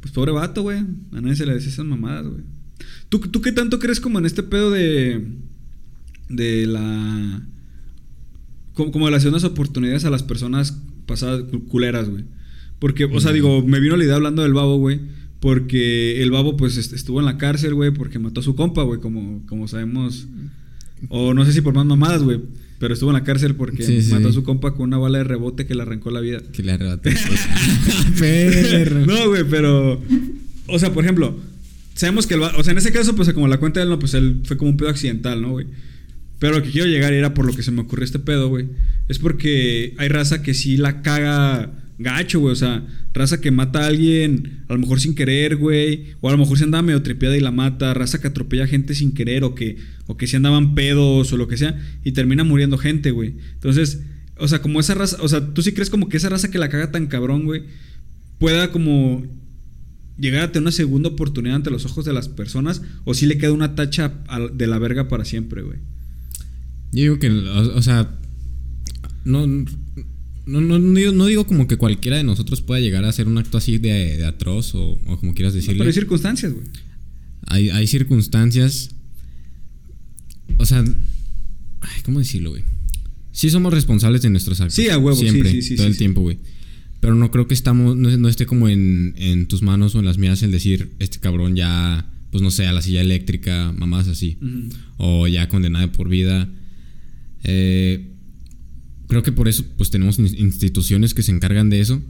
[0.01, 0.79] Pues pobre vato, güey.
[1.13, 2.43] A nadie se le dice esas mamadas, güey.
[3.11, 5.27] ¿Tú, ¿Tú qué tanto crees como en este pedo de.
[6.31, 7.43] de la.
[8.73, 12.25] como, como de las segundas oportunidades a las personas pasadas cu- culeras, güey?
[12.79, 15.01] Porque, o sea, digo, me vino la idea hablando del babo, güey.
[15.41, 18.83] Porque el babo, pues, est- estuvo en la cárcel, güey, porque mató a su compa,
[18.83, 20.27] güey, como, como sabemos.
[21.09, 22.41] O no sé si por más mamadas, güey.
[22.79, 24.13] Pero estuvo en la cárcel porque Sí, sí.
[24.13, 26.41] mató a su compa con una bala de rebote que le arrancó la vida.
[26.53, 27.15] Que le arrebaté.
[28.19, 29.07] Perro.
[29.07, 30.01] No, güey, pero.
[30.69, 31.37] O sea, por ejemplo,
[31.95, 32.43] sabemos que el.
[32.43, 34.57] O sea, en ese caso, pues como la cuenta de él, no, pues él fue
[34.57, 35.67] como un pedo accidental, ¿no, güey?
[36.39, 38.67] Pero lo que quiero llegar era por lo que se me ocurrió este pedo, güey.
[39.09, 42.53] Es porque hay raza que sí la caga gacho, güey.
[42.53, 46.15] O sea, raza que mata a alguien a lo mejor sin querer, güey.
[46.21, 47.95] O a lo mejor se andaba medio tripeada y la mata.
[47.95, 49.77] Raza que atropella gente sin querer o que,
[50.07, 51.81] o que se andaban pedos o lo que sea.
[52.05, 53.37] Y termina muriendo gente, güey.
[53.55, 54.03] Entonces,
[54.39, 55.19] o sea, como esa raza.
[55.21, 57.65] O sea, tú sí crees como que esa raza que la caga tan cabrón, güey.
[58.39, 59.25] Pueda como
[60.19, 62.83] llegar a tener una segunda oportunidad ante los ojos de las personas.
[63.05, 64.13] O si le queda una tacha
[64.53, 65.79] de la verga para siempre, güey.
[66.93, 68.11] Yo digo que, o sea,
[69.27, 73.09] no, no, no, no digo, no digo como que cualquiera de nosotros pueda llegar a
[73.09, 75.79] hacer un acto así de, de atroz o, o como quieras No, decirle.
[75.79, 76.67] pero hay circunstancias, güey.
[77.47, 78.91] hay, hay circunstancias.
[80.59, 80.85] O sea,
[81.81, 82.63] ay, ¿cómo decirlo, güey?
[83.33, 84.75] Sí somos responsables de nuestros actos.
[84.75, 86.39] Sí, a huevo, sí, Siempre, sí, sí, todo el tiempo, güey.
[87.01, 90.17] Pero no creo que estamos, no, esté como en, en tus manos o en las
[90.17, 94.39] mías el decir, este cabrón ya, pues no sé, a la silla eléctrica, mamás así.
[94.97, 96.49] O ya condenado por vida.
[97.45, 98.13] Eh,
[99.09, 102.03] creo que por eso, pues tenemos in- instituciones que se encargan de eso.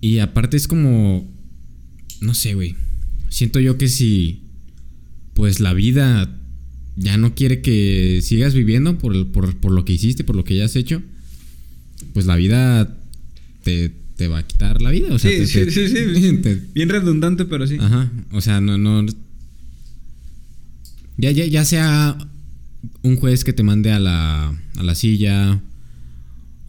[0.00, 1.30] Y aparte es como,
[2.20, 2.74] no sé, güey.
[3.28, 4.42] Siento yo que si,
[5.34, 6.38] pues la vida
[6.96, 10.44] ya no quiere que sigas viviendo por, el- por, por lo que hiciste, por lo
[10.44, 11.02] que ya has hecho,
[12.12, 12.98] pues la vida
[13.62, 15.14] te, te va a quitar la vida.
[15.14, 16.36] O sea, sí, te- sí, te- sí, sí.
[16.42, 17.76] te- Bien redundante, pero sí.
[17.80, 19.06] Ajá, o sea, no, no.
[21.16, 22.18] Ya, ya, ya sea
[23.02, 25.60] un juez que te mande a la, a la silla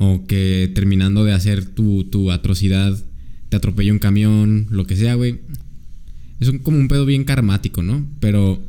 [0.03, 3.01] o que terminando de hacer tu, tu atrocidad
[3.49, 5.39] te atropelle un camión, lo que sea, güey.
[6.39, 8.05] Es un- como un pedo bien karmático, ¿no?
[8.19, 8.61] Pero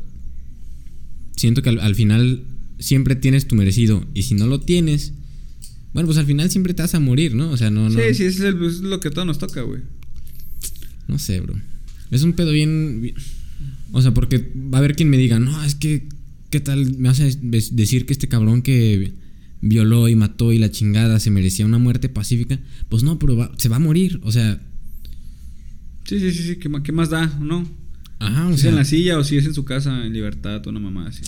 [1.35, 2.43] siento que al, al final
[2.79, 5.13] siempre tienes tu merecido y si no lo tienes,
[5.93, 7.49] bueno, pues al final siempre te vas a morir, ¿no?
[7.51, 7.99] O sea, no, no.
[7.99, 9.81] Sí, sí, es, el- es lo que todo nos toca, güey.
[11.07, 11.55] No sé, bro.
[12.11, 13.15] Es un pedo bien, bien-
[13.91, 16.07] O sea, porque va a haber quien me diga, no, es que,
[16.49, 16.97] ¿qué tal?
[16.97, 19.13] Me vas a des- decir que este cabrón que
[19.67, 22.59] violó y mató y la chingada se merecía una muerte pacífica.
[22.89, 24.19] Pues no, pero va- se va a morir.
[24.23, 24.61] O sea,
[26.07, 26.55] Sí, sí, sí, sí.
[26.57, 27.67] ¿Qué, qué más da, no?
[28.19, 30.13] ajá, o Si es sea, en la silla o si es en su casa en
[30.13, 31.23] libertad, una mamá así.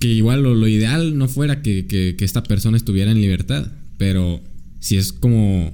[0.00, 3.70] que igual lo, lo ideal no fuera que, que- que esta persona estuviera en libertad.
[3.98, 4.42] Pero
[4.80, 5.72] si es como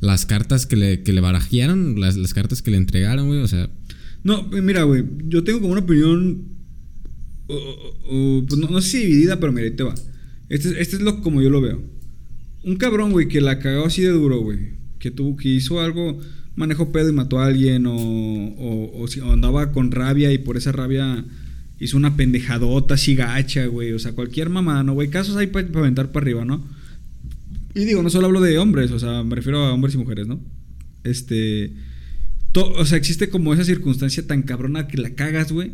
[0.00, 3.48] las cartas que le, que le barajearon, las, las cartas que le entregaron, güey, o
[3.48, 3.70] sea,
[4.24, 6.42] No, eh, mira, güey, yo tengo como una opinión,
[7.46, 9.94] o- o- o, pues no, no sé si dividida, pero mira, ahí te va.
[10.48, 11.82] Este, es- este es lo como yo lo veo.
[12.64, 14.58] Un cabrón, güey, que la cagó así de duro, güey.
[14.98, 16.18] Que tuvo, que hizo algo,
[16.56, 21.24] manejó pedo y mató a alguien, o, andaba con rabia y por esa rabia
[21.78, 23.92] hizo una pendejadota así gacha, güey.
[23.92, 25.08] O sea, cualquier mamada, ¿no, güey?
[25.10, 26.64] Casos hay para aventar para arriba, ¿no?
[27.74, 30.26] Y digo, no solo hablo de hombres, o sea, me refiero a hombres y mujeres,
[30.26, 30.40] ¿no?
[31.04, 31.72] Este.
[32.54, 35.72] o sea, existe como esa circunstancia tan cabrona que la cagas, güey.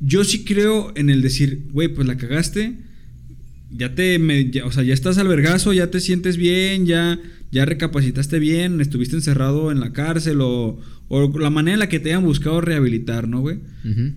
[0.00, 2.74] Yo sí creo en el decir, güey, pues la cagaste.
[3.76, 4.18] Ya te.
[4.18, 7.18] me- ya- o sea, ya estás al vergazo, ya te sientes bien, ya,
[7.50, 11.98] ya recapacitaste bien, estuviste encerrado en la cárcel o, o la manera en la que
[12.00, 13.58] te hayan buscado rehabilitar, ¿no, güey?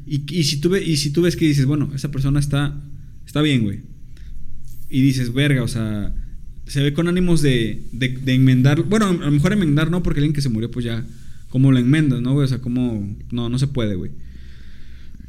[0.05, 2.80] Y, y si tú ve- y si tú ves que dices, bueno, esa persona está,
[3.26, 3.80] está bien, güey.
[4.89, 6.14] Y dices, verga, o sea,
[6.68, 8.84] se ve con ánimos de, de, de enmendar.
[8.84, 11.03] Bueno, a lo mejor enmendar no, porque alguien que se murió, pues ya,
[11.49, 12.45] ¿cómo lo enmendas, no, güey?
[12.45, 13.18] O sea, ¿cómo.?
[13.32, 14.12] No, no se puede, güey.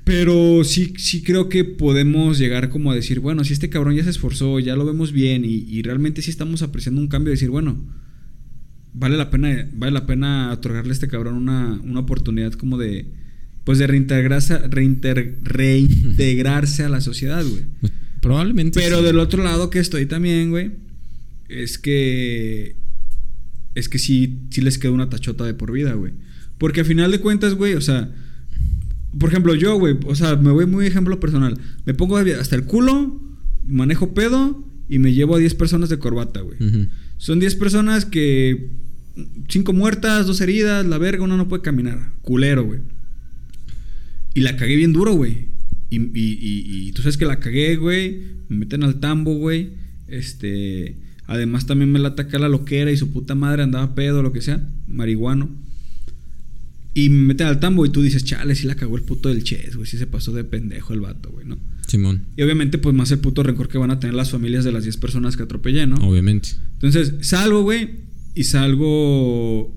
[0.09, 4.05] Pero sí, sí creo que podemos llegar como a decir, bueno, si este cabrón ya
[4.05, 7.51] se esforzó, ya lo vemos bien y, y realmente sí estamos apreciando un cambio, decir,
[7.51, 7.77] bueno,
[8.95, 13.07] vale la pena, vale la pena otorgarle a este cabrón una, una oportunidad como de,
[13.65, 17.65] pues de reintegrarse, reinter- reintegrarse a la sociedad, güey.
[18.23, 18.81] Probablemente.
[18.81, 19.05] Pero sí.
[19.05, 20.73] del otro lado que estoy también, güey,
[21.51, 22.77] es que.
[23.75, 26.15] Es que sí, sí les queda una tachota de por vida, güey.
[26.57, 28.11] Porque a final de cuentas, güey, o sea.
[29.17, 31.59] Por ejemplo, yo, güey, o sea, me voy muy ejemplo personal.
[31.87, 33.21] Me pongo hasta el culo,
[33.67, 36.59] manejo pedo y me llevo a 10 personas de corbata, güey.
[37.17, 38.71] Son 10 personas que.
[39.49, 42.13] Cinco muertas, dos heridas, la verga, uno no puede caminar.
[42.23, 42.81] Culero, güey.
[44.35, 45.49] Y la cagué bien duro, güey.
[45.91, 48.23] Y, y, y, y tú sabes que la cagué, güey.
[48.49, 49.71] Me meten al tambo, güey.
[50.07, 50.97] Este.
[51.27, 54.41] Además, también me la ataca la loquera y su puta madre andaba pedo, lo que
[54.41, 54.67] sea.
[54.87, 55.51] Marihuano.
[56.95, 59.45] Y me meten al tambo y tú dices, chale, sí la cagó el puto del
[59.45, 59.87] Ches, güey.
[59.87, 61.59] Sí se pasó de pendejo el vato, güey, ¿no?
[61.87, 64.73] Simón, Y obviamente, pues más el puto rencor que van a tener las familias de
[64.73, 65.97] las 10 personas que atropellé, ¿no?
[66.07, 66.51] obviamente.
[66.75, 67.91] Entonces, salgo, güey,
[68.35, 69.75] y salgo.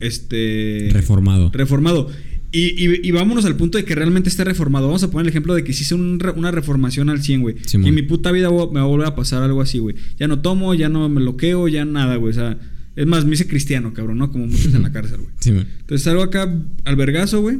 [0.00, 0.90] Este.
[0.92, 1.50] Reformado.
[1.52, 2.10] Reformado.
[2.52, 4.86] Y, y- y vámonos al punto de que realmente esté reformado.
[4.86, 7.56] Vamos a poner el ejemplo de que hice un una reformación al 100, güey.
[7.72, 9.96] Y en mi puta vida me va a volver a pasar algo así, güey.
[10.18, 12.30] Ya no tomo, ya no me loqueo, ya nada, güey.
[12.30, 12.58] O sea,
[12.96, 14.30] es más, me hice cristiano, cabrón, ¿no?
[14.30, 15.30] Como muchos en la cárcel, güey.
[15.40, 15.66] Simón.
[15.80, 16.52] Entonces salgo acá
[16.84, 17.58] al vergazo, güey.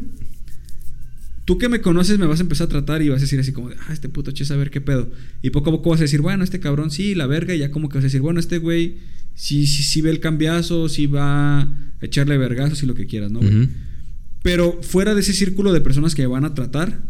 [1.45, 3.53] Tú que me conoces me vas a empezar a tratar y vas a decir así
[3.53, 5.11] como, de, ah, este puto ches, a ver qué pedo.
[5.43, 7.55] Y poco a poco vas a decir, bueno, este cabrón sí, la verga.
[7.55, 8.97] Y ya como que vas a decir, bueno, este güey
[9.35, 13.31] sí, sí, sí ve el cambiazo, sí va a echarle vergazos y lo que quieras,
[13.31, 13.69] ¿no, güey?
[14.43, 17.03] Pero fuera de ese círculo de personas que me van a tratar,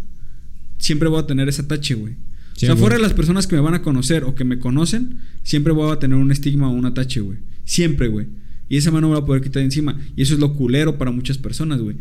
[0.79, 2.15] siempre voy a tener ese tache, güey.
[2.55, 2.81] Sí, o sea, güey.
[2.81, 5.93] fuera de las personas que me van a conocer o que me conocen, siempre voy
[5.93, 7.39] a tener un estigma o un atache, güey.
[7.65, 8.27] Siempre, güey.
[8.69, 10.01] Y esa mano no me va a poder quitar de encima.
[10.17, 11.97] Y eso es lo culero para muchas personas, güey.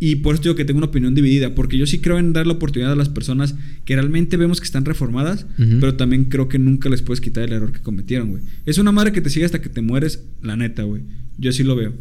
[0.00, 1.54] Y por eso digo que tengo una opinión dividida.
[1.54, 3.54] Porque yo sí creo en dar la oportunidad a las personas
[3.84, 5.46] que realmente vemos que están reformadas.
[5.56, 8.42] Pero también creo que nunca les puedes quitar el error que cometieron, güey.
[8.66, 11.02] Es una madre que te sigue hasta que te mueres, la neta, güey.
[11.38, 11.94] Yo así lo veo.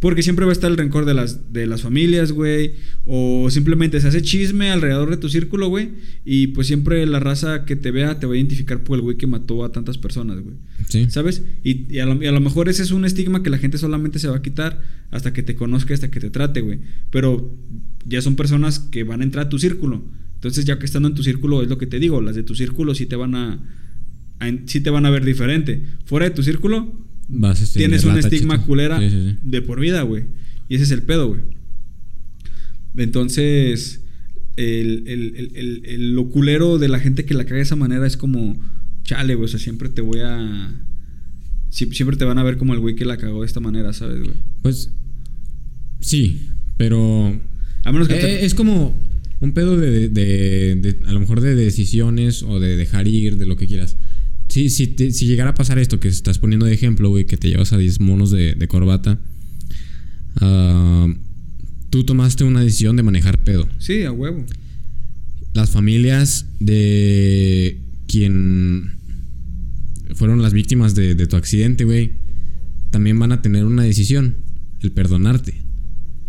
[0.00, 2.72] Porque siempre va a estar el rencor de las, de las familias, güey.
[3.04, 5.90] O simplemente se hace chisme alrededor de tu círculo, güey.
[6.24, 9.16] Y pues siempre la raza que te vea te va a identificar por el güey
[9.16, 10.56] que mató a tantas personas, güey.
[10.90, 11.06] Sí.
[11.10, 11.42] ¿Sabes?
[11.64, 13.78] Y, y a lo, y a lo mejor ese es un estigma que la gente
[13.78, 16.80] solamente se va a quitar hasta que te conozca, hasta que te trate, güey.
[17.10, 17.52] Pero
[18.04, 20.02] ya son personas que van a entrar a tu círculo.
[20.34, 22.54] Entonces, ya que estando en tu círculo, es lo que te digo, las de tu
[22.54, 23.58] círculo sí te van a,
[24.66, 25.82] sí te van a ver diferente.
[26.06, 26.92] Fuera de tu círculo,
[27.28, 29.36] Vas a tener tienes un estigma culera Sí, sí, sí.
[29.42, 30.24] de por vida, güey.
[30.68, 31.40] Y ese es el pedo, güey.
[32.96, 34.00] Entonces,
[34.56, 37.76] el, el- el- el- el- lo culero de la gente que la caga de esa
[37.76, 38.60] manera es como,
[39.04, 39.44] chale, güey.
[39.46, 40.72] O sea, siempre te voy a.
[41.70, 43.92] sie- Siempre te van a ver como el güey que la cagó de esta manera,
[43.92, 44.36] ¿sabes, güey?
[44.62, 44.90] Pues
[46.00, 47.38] sí, pero
[47.84, 48.94] A menos que eh, te- es como
[49.40, 53.46] un pedo de, de- de- a lo mejor de decisiones o de dejar ir, de
[53.46, 53.96] lo que quieras.
[54.48, 57.36] Sí, si, te- si llegara a pasar esto que estás poniendo de ejemplo, güey, que
[57.36, 59.20] te llevas a 10 monos de, de corbata,
[60.40, 61.06] ah,
[61.90, 63.68] tú tomaste una decisión de manejar pedo.
[63.78, 64.44] Sí, a huevo.
[65.54, 67.78] Las familias de
[68.10, 68.92] quien
[70.14, 72.12] fueron las víctimas de, de tu accidente, güey,
[72.90, 74.36] también van a tener una decisión,
[74.80, 75.54] el perdonarte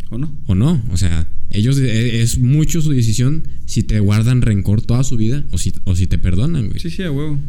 [0.10, 0.38] ¿O no?
[0.46, 0.84] o no.
[0.92, 5.46] O sea, ellos eh, es mucho su decisión si te guardan rencor toda su vida
[5.52, 6.80] o si, o si te perdonan, güey.
[6.80, 7.40] Sí, sí, a huevo.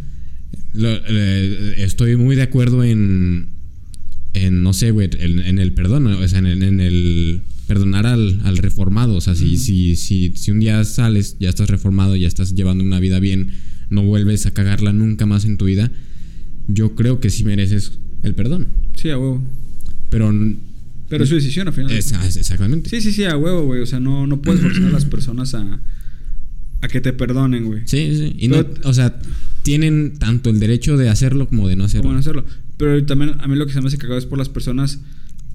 [0.72, 3.48] Lo- eh, estoy muy de acuerdo en,
[4.32, 8.06] en no sé, güey, en, en el perdón, o sea, en el, en el perdonar
[8.06, 9.16] al, al reformado.
[9.16, 12.84] O sea, si, si, si, si un día sales, ya estás reformado, ya estás llevando
[12.84, 13.50] una vida bien,
[13.92, 15.90] no vuelves a cagarla nunca más en tu vida,
[16.68, 18.66] yo creo que sí mereces el perdón.
[18.96, 19.42] Sí, a huevo.
[20.10, 20.32] Pero...
[21.08, 21.92] Pero es su decisión, al final.
[21.92, 22.88] es- exactamente.
[22.88, 23.82] Sí, sí, sí, a huevo, güey.
[23.82, 25.80] O sea, no, no puedes forzar a las personas a,
[26.80, 27.82] a que te perdonen, güey.
[27.84, 28.34] Sí, sí.
[28.38, 29.18] Y no, o sea,
[29.62, 32.04] tienen tanto el derecho de hacerlo como de no hacerlo.
[32.04, 32.46] cómo no hacerlo.
[32.78, 35.00] Pero también a mí lo que se me hace cagado es por las personas,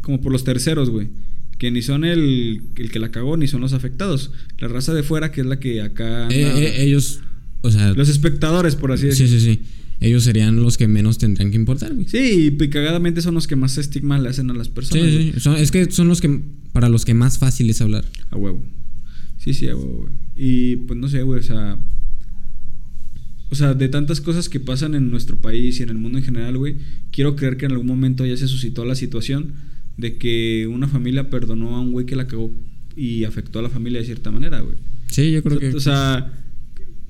[0.02, 1.10] como por los terceros, güey.
[1.58, 4.32] Que ni son el, el que la cagó, ni son los afectados.
[4.60, 6.28] La raza de fuera, que es la que acá.
[6.28, 7.22] Eh, eh, ellos,
[7.62, 9.40] o sea, los espectadores, por así sí, decirlo.
[9.40, 9.60] sí, sí.
[10.00, 12.08] Ellos serían los que menos tendrían que importar, güey.
[12.08, 15.10] Sí, y cagadamente son los que más estigma le hacen a las Sí, personas.
[15.12, 15.34] sí.
[15.40, 16.40] Son- es que son los que,
[16.72, 18.06] para los que más fácil es hablar.
[18.30, 18.64] A huevo.
[19.40, 20.14] Sí, sí, a huevo, güey.
[20.36, 21.78] Y pues no sé, güey, o sea.
[23.50, 26.24] O sea, de tantas cosas que pasan en nuestro país y en el mundo en
[26.26, 26.76] general, güey,
[27.12, 29.54] quiero creer que en algún momento ya se suscitó la situación
[29.96, 32.52] de que una familia perdonó a un güey que la cagó
[32.96, 34.76] y afectó a la familia de cierta manera, güey.
[35.08, 35.76] Sí, yo creo o sea, que.
[35.78, 36.34] o sea,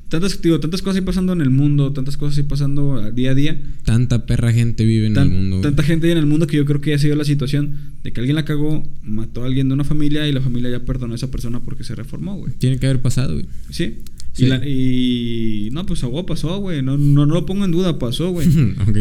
[0.10, 3.36] tantas, digo, tantas cosas ahí pasando en el mundo, tantas cosas ahí pasando día a
[3.36, 3.62] día.
[3.84, 5.62] Tanta perra gente vive en el mundo.
[5.62, 8.20] Tanta gente en el mundo que yo creo que ha sido la situación de que
[8.20, 11.16] alguien la cagó, mató a alguien de una familia y la familia ya perdonó a
[11.16, 12.54] esa persona porque se reformó, güey.
[12.58, 13.46] Tiene que haber pasado, güey.
[13.70, 14.00] Sí.
[14.40, 16.82] Y, no, pues agua pasó, güey.
[16.82, 18.48] No, no, no, lo pongo en duda, pasó, güey.
[18.88, 18.98] ok.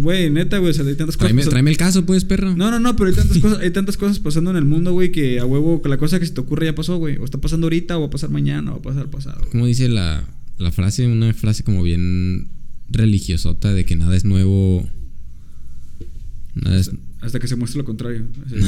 [0.00, 0.70] Güey, neta, güey.
[0.70, 1.48] O sea, hay tantas cosas.
[1.48, 2.56] Tráeme, el caso, pues, perro.
[2.56, 5.12] No, no, no, pero hay tantas cosas, hay tantas cosas pasando en el mundo, güey,
[5.12, 7.16] que a huevo, que la cosa que se te ocurre ya pasó, güey.
[7.18, 9.40] O está pasando ahorita, o va a pasar mañana, o va a pasar pasado.
[9.50, 10.24] Como dice la,
[10.58, 12.48] la frase, una frase como bien
[12.90, 14.88] religiosota de que nada es nuevo.
[16.54, 16.90] Nada es...
[17.20, 18.26] Hasta que se muestre lo contrario.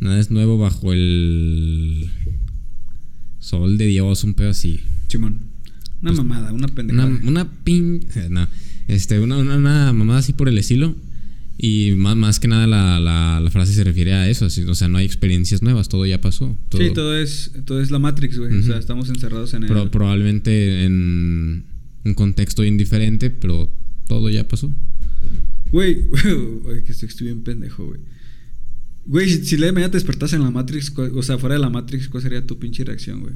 [0.00, 2.10] nada es nuevo bajo el
[3.46, 4.80] Sol de Dios, un pedo así.
[5.06, 5.38] Chimón.
[6.02, 7.06] Una pues, mamada, una pendejada.
[7.06, 8.04] Una, una pin.
[8.28, 8.48] No.
[8.88, 10.96] Este, una, una, mamada así por el estilo.
[11.56, 14.46] Y más, más que nada la, la, frase se refiere a eso.
[14.46, 16.56] o sea, no hay experiencias nuevas, todo ya pasó.
[16.76, 18.52] Sí, todo es, todo es la Matrix, güey.
[18.52, 19.90] O sea, estamos encerrados en el.
[19.90, 21.66] probablemente en
[22.04, 23.70] un contexto indiferente, pero
[24.08, 24.72] todo ya pasó.
[25.70, 26.02] Güey,
[26.84, 28.00] que estoy, estoy bien pendejo, güey.
[29.06, 31.70] Güey, si, si de mañana te despertas en la Matrix, o sea, fuera de la
[31.70, 33.34] Matrix, ¿cuál sería tu pinche reacción, güey?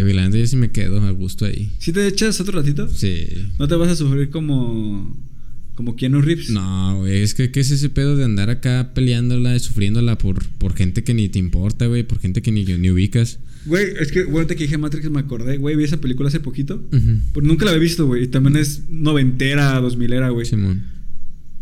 [0.00, 1.70] Güey, la yo sí me quedo a gusto ahí.
[1.78, 2.88] ¿Sí te echas otro ratito?
[2.88, 3.26] Sí.
[3.58, 5.16] ¿No te vas a sufrir como.
[5.74, 6.50] como Keanu Reeves?
[6.50, 10.74] No, güey, es que ¿qué es ese pedo de andar acá peleándola, sufriéndola por, por
[10.74, 13.38] gente que ni te importa, güey, por gente que ni, ni ubicas?
[13.64, 16.40] Güey, es que, güey, te que dije Matrix me acordé, güey, vi esa película hace
[16.40, 16.84] poquito.
[16.90, 18.24] Pero nunca la había visto, güey.
[18.24, 20.46] Y también es noventera, dos milera, güey.
[20.46, 20.84] Simón.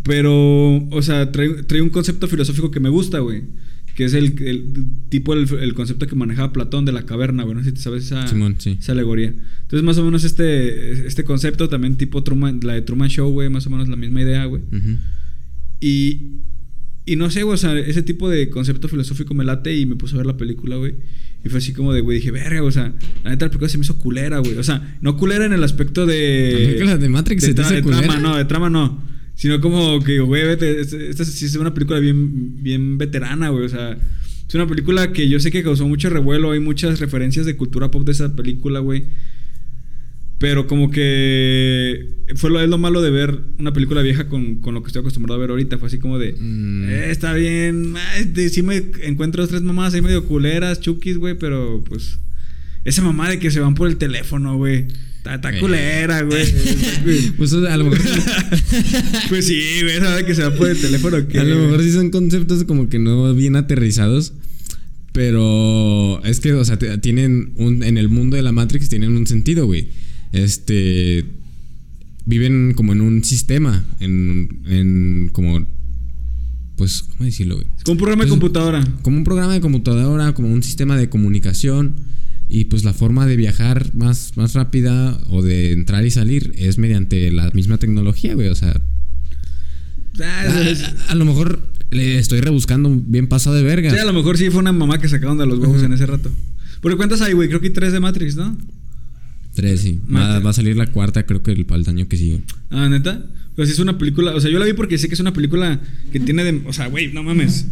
[0.02, 3.42] Pero, o sea, trae, un concepto filosófico que me gusta, güey.
[3.94, 4.34] Que es el,
[5.08, 7.54] tipo, el, concepto que manejaba Platón de la caverna, güey.
[7.54, 9.34] No sé si te sabes esa, esa alegoría.
[9.62, 13.50] Entonces, más o menos este, este concepto, también tipo Truman, la de Truman Show, güey,
[13.50, 14.62] más o menos la misma idea, güey.
[15.80, 16.40] Y,
[17.04, 19.96] y no sé, güey, o sea, ese tipo de concepto filosófico me late y me
[19.96, 20.94] puse a ver la película, güey.
[21.44, 22.94] Y fue así como de, güey, dije, verga, o sea,
[23.24, 24.56] la neta la película se me hizo culera, güey.
[24.56, 26.80] O sea, no culera en el aspecto de.
[26.84, 29.02] La de Matrix de, se trama, no, de trama no.
[29.40, 33.64] Sino como que, güey, esta sí es una película bien, bien veterana, güey.
[33.64, 33.96] O sea,
[34.46, 36.50] es una película que yo sé que causó mucho revuelo.
[36.50, 39.04] Hay muchas referencias de cultura pop de esa película, güey.
[40.36, 44.74] Pero como que fue lo, es lo malo de ver una película vieja con, con,
[44.74, 45.78] lo que estoy acostumbrado a ver ahorita.
[45.78, 46.90] Fue así como de, mm.
[46.90, 47.94] eh, está bien,
[48.50, 52.18] sí me encuentro tres mamás ahí medio culeras, chukis, güey, pero pues
[52.84, 54.88] esa mamá de que se van por el teléfono, güey.
[55.24, 55.60] Está, eh.
[55.60, 56.46] culera, güey.
[57.36, 58.00] pues a lo mejor.
[59.28, 61.28] pues sí, güey, sabe que se va por el teléfono.
[61.28, 61.38] Que...
[61.38, 64.32] A lo mejor sí son conceptos como que no bien aterrizados.
[65.12, 67.82] Pero es que, o sea, tienen un.
[67.82, 69.88] En el mundo de la Matrix tienen un sentido, güey.
[70.32, 71.24] Este.
[72.24, 73.84] Viven como en un sistema.
[73.98, 74.62] En.
[74.66, 75.66] en como.
[76.76, 77.66] Pues, ¿cómo decirlo, güey?
[77.84, 78.88] Como un programa de pues, computadora.
[79.02, 82.09] Como un programa de computadora, como un sistema de comunicación
[82.52, 86.78] y pues la forma de viajar más, más rápida o de entrar y salir es
[86.78, 88.48] mediante la misma tecnología, güey.
[88.48, 88.80] O sea.
[90.20, 90.66] Ah,
[91.08, 91.60] a, lo mejor
[91.92, 93.92] le estoy rebuscando bien pasado de verga.
[93.92, 96.06] Sí, a lo mejor sí fue una mamá que sacaron de los huevos en ese
[96.06, 96.28] rato.
[96.80, 97.48] ¿Por cuántas hay, güey?
[97.48, 98.58] Creo que hay tres de Matrix, ¿no?
[99.54, 100.00] Tres, sí.
[100.12, 102.40] Va, a salir la cuarta, creo que el, el año que sigue.
[102.70, 103.24] Ah, neta.
[103.54, 104.34] Pues es una película.
[104.34, 105.80] O sea, yo la vi porque sé que es una película
[106.12, 106.62] que tiene de.
[106.66, 107.66] O sea, güey, no mames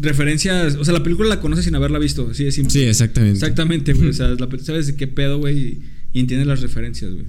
[0.00, 0.76] referencias.
[0.76, 2.28] O sea, la película la conoces sin haberla visto.
[2.30, 3.38] Así es Sí, exactamente.
[3.38, 4.08] Exactamente, güey.
[4.08, 5.80] O sea, sabes de qué pedo, güey.
[6.12, 7.26] Y, entiendes las referencias, güey.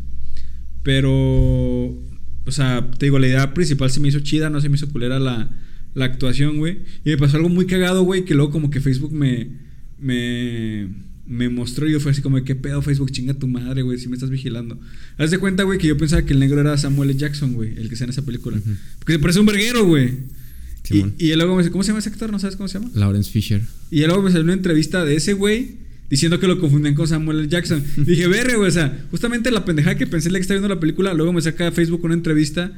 [0.83, 1.11] Pero.
[2.45, 4.89] O sea, te digo, la idea principal se me hizo chida, no se me hizo
[4.89, 5.51] culera la,
[5.93, 6.79] la actuación, güey.
[7.05, 9.49] Y me pasó algo muy cagado, güey, que luego como que Facebook me.
[9.99, 10.87] me.
[11.27, 13.11] me mostró y yo fue así como, ¿qué pedo Facebook?
[13.11, 14.79] Chinga tu madre, güey, si me estás vigilando.
[15.17, 17.19] Haz de cuenta, güey, que yo pensaba que el negro era Samuel L.
[17.19, 18.57] Jackson, güey, el que está en esa película.
[18.99, 20.38] Porque se parece un verguero, güey.
[20.89, 22.31] Y, luego me dice, ¿cómo se llama ese actor?
[22.31, 22.91] ¿No sabes cómo se llama?
[22.95, 23.61] Lawrence Fisher.
[23.91, 25.77] Y luego me salió una entrevista de ese güey
[26.09, 27.47] diciendo que lo confundían con Samuel L.
[27.47, 27.83] Jackson.
[27.97, 30.73] Y dije, verre, güey, o sea, justamente la pendejada que pensé la que estaba viendo
[30.73, 32.71] la película, luego me saca a Facebook una entrevista.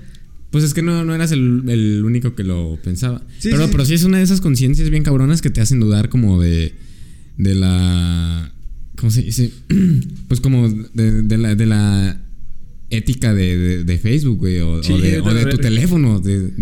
[0.49, 3.21] Pues es que no, no eras el, único que lo pensaba.
[3.41, 3.69] pero, sí.
[3.71, 6.73] pero sí es una de esas conciencias bien cabronas que te hacen dudar como de,
[7.37, 8.51] de la...
[8.97, 9.51] ¿Cómo se dice?
[10.27, 12.21] Pues como de, la, de la
[12.91, 16.53] ética de, de, Facebook, güey, o, de, tu teléfono, del,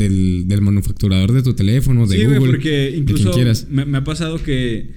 [0.47, 2.39] del, manufacturador de tu teléfono, de sí, Google.
[2.39, 3.33] porque incluso
[3.69, 4.91] me, ha pasado que,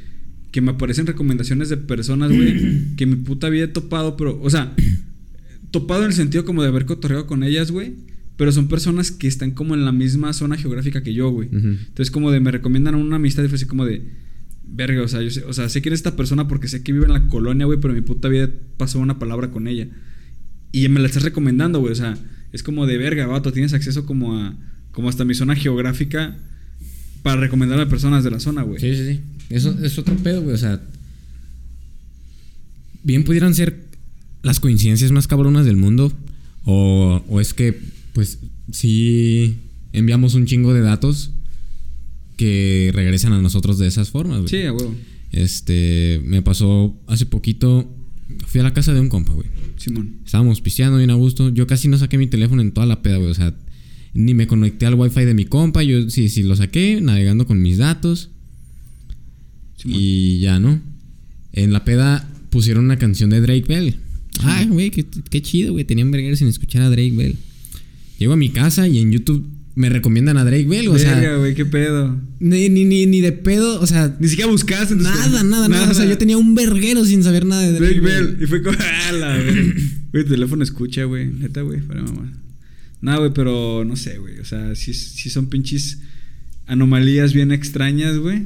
[0.50, 4.50] que me aparecen recomendaciones de personas, güey, que mi puta vida he topado, pero, o
[4.50, 4.74] sea,
[5.70, 7.94] topado en el sentido como de haber cotorreado con ellas, güey.
[8.36, 11.48] Pero son personas que están como en la misma zona geográfica que yo, güey.
[11.52, 14.02] Entonces, como de me recomiendan a una amistad y fue así como de.
[14.64, 16.92] Verga, o sea, yo sé, o sea, sé quién es esta persona porque sé que
[16.92, 19.88] vive en la colonia, güey, pero mi puta vida pasó una palabra con ella.
[20.72, 21.92] Y me la estás recomendando, güey.
[21.92, 22.16] O sea,
[22.52, 23.52] es como de verga, vato.
[23.52, 24.56] Tienes acceso como a.
[24.90, 26.36] como hasta mi zona geográfica.
[27.22, 28.80] Para recomendar a personas de la zona, güey.
[28.80, 29.20] Sí, sí, sí.
[29.50, 30.54] Eso es otro pedo, güey.
[30.54, 30.80] O sea.
[33.04, 33.84] bien pudieran ser
[34.42, 36.12] las coincidencias más cabronas del mundo.
[36.64, 37.78] O, o es que,
[38.12, 38.38] pues,
[38.70, 39.58] sí
[39.92, 41.30] enviamos un chingo de datos
[42.36, 44.48] que regresan a nosotros de esas formas, güey.
[44.48, 44.94] Sí, a huevo.
[45.30, 47.90] Este, me pasó hace poquito.
[48.46, 49.48] Fui a la casa de un compa, güey.
[49.82, 50.16] Simón.
[50.24, 51.50] Estábamos pisteando bien a gusto.
[51.50, 53.30] Yo casi no saqué mi teléfono en toda la peda, güey.
[53.30, 53.54] O sea,
[54.14, 55.82] ni me conecté al wifi de mi compa.
[55.82, 58.30] Yo sí, sí lo saqué, navegando con mis datos.
[59.76, 59.98] Simón.
[60.00, 60.80] Y ya, ¿no?
[61.52, 63.96] En la peda pusieron una canción de Drake Bell.
[64.40, 65.84] Ay, güey, qué, qué chido, güey.
[65.84, 67.36] Tenían vergueros sin escuchar a Drake Bell.
[68.18, 71.14] Llego a mi casa y en YouTube me recomiendan a Drake Bell, o sea.
[71.14, 72.20] Verga, güey, qué pedo.
[72.40, 74.14] Ni, ni, ni, ni de pedo, o sea.
[74.20, 74.94] Ni siquiera buscaste.
[74.94, 78.00] tus- Nada, nada, nada, O sea, yo tenía un verguero sin saber nada de Drake
[78.00, 78.38] Bell.
[78.42, 78.76] Y fue como.
[78.80, 79.62] ¡Ah, la verga!
[80.12, 81.26] Güey, tu teléfono escucha, güey.
[81.28, 82.32] Neta, güey, para mamá.
[83.00, 84.38] Nada, güey, pero no sé, güey.
[84.40, 85.98] O sea, sí, sí son pinches
[86.66, 88.42] anomalías bien extrañas, güey.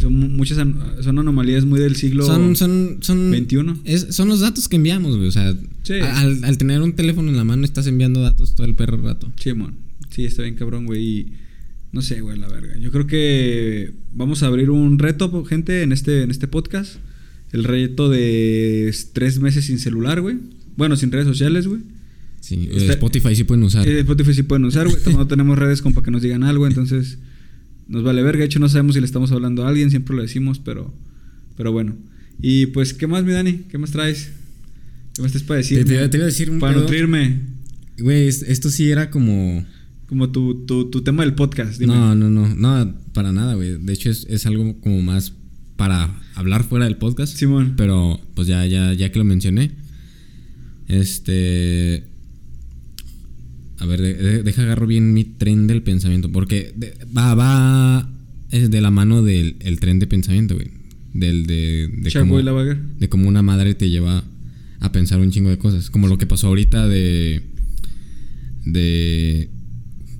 [0.00, 3.30] Son mu- muchas son anomalías muy del siglo Son, son, son.
[3.30, 3.80] 21.
[3.84, 5.28] Es, son los datos que enviamos, güey.
[5.28, 5.94] O sea, Sí.
[5.94, 9.30] al, al tener un teléfono en la mano estás enviando datos todo el perro rato.
[9.38, 9.74] Sí, mon.
[10.10, 11.02] Sí, está bien cabrón, güey.
[11.02, 11.32] Y
[11.92, 12.76] no sé, güey, la verga.
[12.78, 16.96] Yo creo que vamos a abrir un reto, gente, en este, en este podcast.
[17.52, 20.36] El reto de tres meses sin celular, güey.
[20.76, 21.80] Bueno, sin redes sociales, güey.
[22.40, 23.86] Sí, Está- Spotify sí pueden usar.
[23.88, 24.98] Eh, Spotify sí pueden usar, güey.
[25.14, 27.18] No tenemos redes como para que nos digan algo, entonces
[27.88, 28.40] nos vale verga.
[28.40, 30.94] De hecho, no sabemos si le estamos hablando a alguien, siempre lo decimos, pero,
[31.56, 31.96] pero bueno.
[32.40, 33.64] Y pues, ¿qué más, mi Dani?
[33.68, 34.30] ¿Qué más traes?
[35.14, 35.78] ¿Qué más tienes para decir?
[35.78, 36.84] Te, te iba- te iba a decir un Para pedo.
[36.84, 37.40] nutrirme.
[37.98, 39.66] Güey, es- esto sí era como.
[40.10, 41.78] Como tu, tu, tu tema del podcast.
[41.80, 41.94] Dime.
[41.94, 42.54] No, no, no.
[42.54, 43.78] No, para nada, güey.
[43.78, 45.32] De hecho, es, es algo como más
[45.76, 47.36] para hablar fuera del podcast.
[47.36, 47.74] Simón.
[47.76, 49.70] Pero, pues ya, ya, ya que lo mencioné.
[50.88, 52.04] Este.
[53.78, 56.30] A ver, de- de- deja agarro bien mi tren del pensamiento.
[56.30, 58.10] Porque de- va, va.
[58.50, 60.70] Es de la mano del el tren de pensamiento, güey.
[61.14, 61.88] Del de.
[62.02, 62.78] de cómo- Boy Lavager.
[62.98, 64.24] de cómo una madre te lleva
[64.80, 65.88] a pensar un chingo de cosas.
[65.88, 67.42] Como lo que pasó ahorita de.
[68.64, 69.50] de.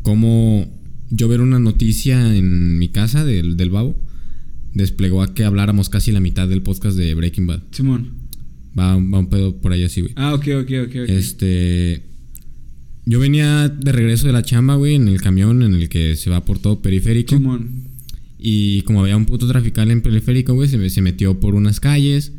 [0.02, 0.66] Cómo
[1.10, 3.96] yo ver una noticia en mi casa del, del babo
[4.74, 7.62] desplegó a que habláramos casi la mitad del podcast de Breaking Bad.
[7.72, 8.12] Simón.
[8.78, 10.12] Va, va un pedo por ahí así, güey.
[10.16, 10.96] Ah, ok, ok, ok.
[11.02, 11.08] ok.
[11.08, 12.02] Este.
[13.06, 16.30] Yo venía de regreso de la chamba, güey, en el camión en el que se
[16.30, 17.36] va por todo periférico.
[17.36, 17.88] Simón.
[18.38, 22.32] Y como había un puto trafical en periférico, güey, se, se metió por unas calles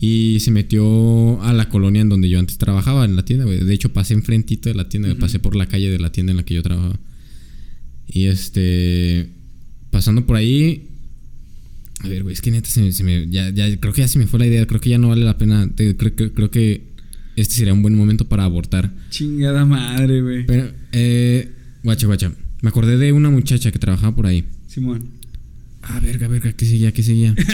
[0.00, 3.58] y se metió a la colonia en donde yo antes trabajaba, en la tienda, güey.
[3.64, 6.36] De hecho, pasé enfrentito de la tienda, pasé por la calle de la tienda en
[6.36, 6.98] la que yo trabajaba.
[8.06, 9.28] Y este.
[9.90, 10.86] Pasando por ahí.
[12.00, 13.28] A ver, güey, es que neta se, me- se me.
[13.28, 14.66] Ya, ya, creo que ya se me fue la idea.
[14.66, 15.68] Creo que ya no vale la pena.
[15.74, 16.82] te- creo, que- creo que
[17.36, 18.92] este sería un buen momento para abortar.
[19.10, 20.46] Chingada madre, güey.
[20.46, 21.50] Pero, eh.
[21.82, 22.32] Guacha, guacha.
[22.62, 24.44] Me acordé de una muchacha que trabajaba por ahí.
[24.68, 25.10] Simón.
[25.82, 26.92] Ah, verga, verga, ¿qué seguía?
[26.92, 27.34] ¿Qué seguía?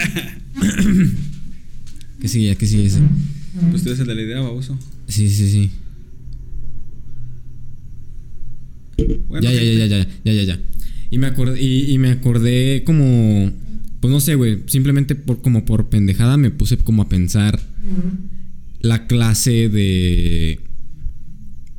[2.25, 2.55] ¿Qué seguía?
[2.55, 3.01] ¿Qué seguía ese?
[3.71, 4.79] Pues tú eres el de la idea, baboso.
[5.07, 5.71] Sí, sí, sí.
[9.29, 10.61] Bueno, ya, ya, ya, ya, ya, ya, ya, ya.
[11.11, 13.53] Y me acordé, y, y me acordé como.
[14.01, 14.61] Pues no sé, güey.
[14.69, 17.61] Simplemente por, como por pendejada me puse como a pensar
[18.81, 20.61] la clase de.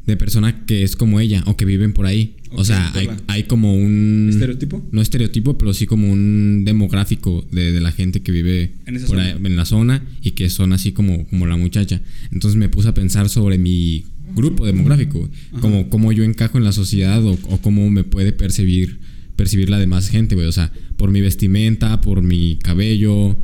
[0.05, 2.35] De persona que es como ella o que viven por ahí.
[2.51, 2.93] o sea,
[3.27, 4.27] hay, como un.
[4.29, 4.87] ¿Estereotipo?
[4.91, 9.07] No estereotipo, pero sí como un demográfico de, de la gente que vive En esa
[9.07, 9.27] por zona.
[9.29, 12.01] ahí- en la zona y que son así como, como la muchacha.
[12.31, 15.29] Entonces me puse a pensar sobre mi grupo demográfico.
[15.51, 15.61] Ajá.
[15.61, 18.99] como cómo yo encajo en la sociedad o, o cómo me puede percibir
[19.35, 20.47] percibir la demás gente, güey.
[20.47, 23.35] O sea, por mi vestimenta, por mi cabello,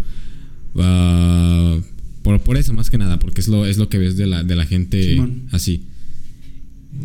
[0.78, 1.80] ah,
[2.24, 4.44] por, por eso más que nada, porque es lo, es lo que ves de la,
[4.44, 5.44] de la gente Simón.
[5.52, 5.84] así.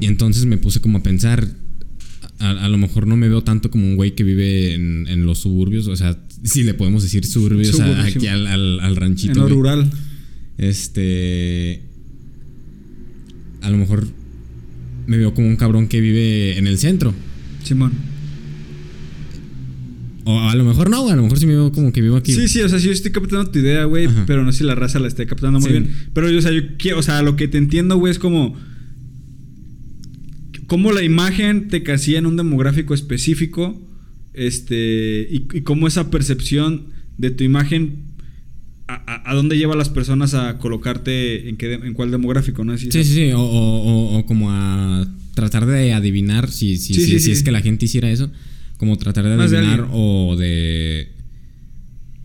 [0.01, 1.49] Y entonces me puse como a pensar,
[2.39, 5.25] a, a lo mejor no me veo tanto como un güey que vive en, en
[5.27, 9.33] los suburbios, o sea, si le podemos decir suburbios, a- aquí al, al, al ranchito.
[9.33, 9.55] En lo güey.
[9.55, 9.91] rural.
[10.59, 11.83] Este.
[13.63, 14.07] A lo mejor
[15.07, 17.15] me veo como un cabrón que vive en el centro.
[17.65, 17.93] Simón.
[20.25, 22.17] O a lo mejor no, güey, a lo mejor sí me veo como que vivo
[22.17, 22.33] aquí.
[22.33, 24.65] Sí, sí, o sea, sí, yo estoy captando tu idea, güey, pero no sé si
[24.65, 25.73] la raza la esté captando muy Sí.
[25.79, 25.91] bien.
[26.13, 28.57] Pero yo, o sea, yo quiero, o sea, lo que te entiendo, güey, es como.
[30.67, 33.81] Cómo la imagen te casilla en un demográfico específico.
[34.35, 35.27] Este.
[35.31, 36.87] Y, y cómo esa percepción
[37.19, 38.05] de tu imagen.
[38.89, 42.79] A, dónde lleva a las personas a colocarte en, qué, en cuál demográfico, ¿no?
[42.79, 43.33] Sí, sí, sí.
[43.33, 43.83] O, o-
[44.15, 45.05] o- o como a
[45.35, 48.31] tratar de adivinar si, si, Sí, si, sí, si es que la gente hiciera eso.
[48.77, 51.09] Como tratar de adivinar o de.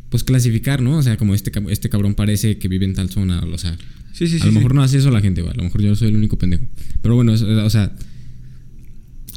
[0.10, 0.98] Pues clasificar, ¿no?
[0.98, 3.40] O sea, como este, este cabrón parece que vive en tal zona.
[3.42, 3.76] O sea,
[4.14, 5.54] Sí, sí, a lo mejor no hace eso la gente, güey.
[5.54, 6.64] A lo mejor yo soy el único pendejo.
[7.02, 7.92] Pero bueno, o sea.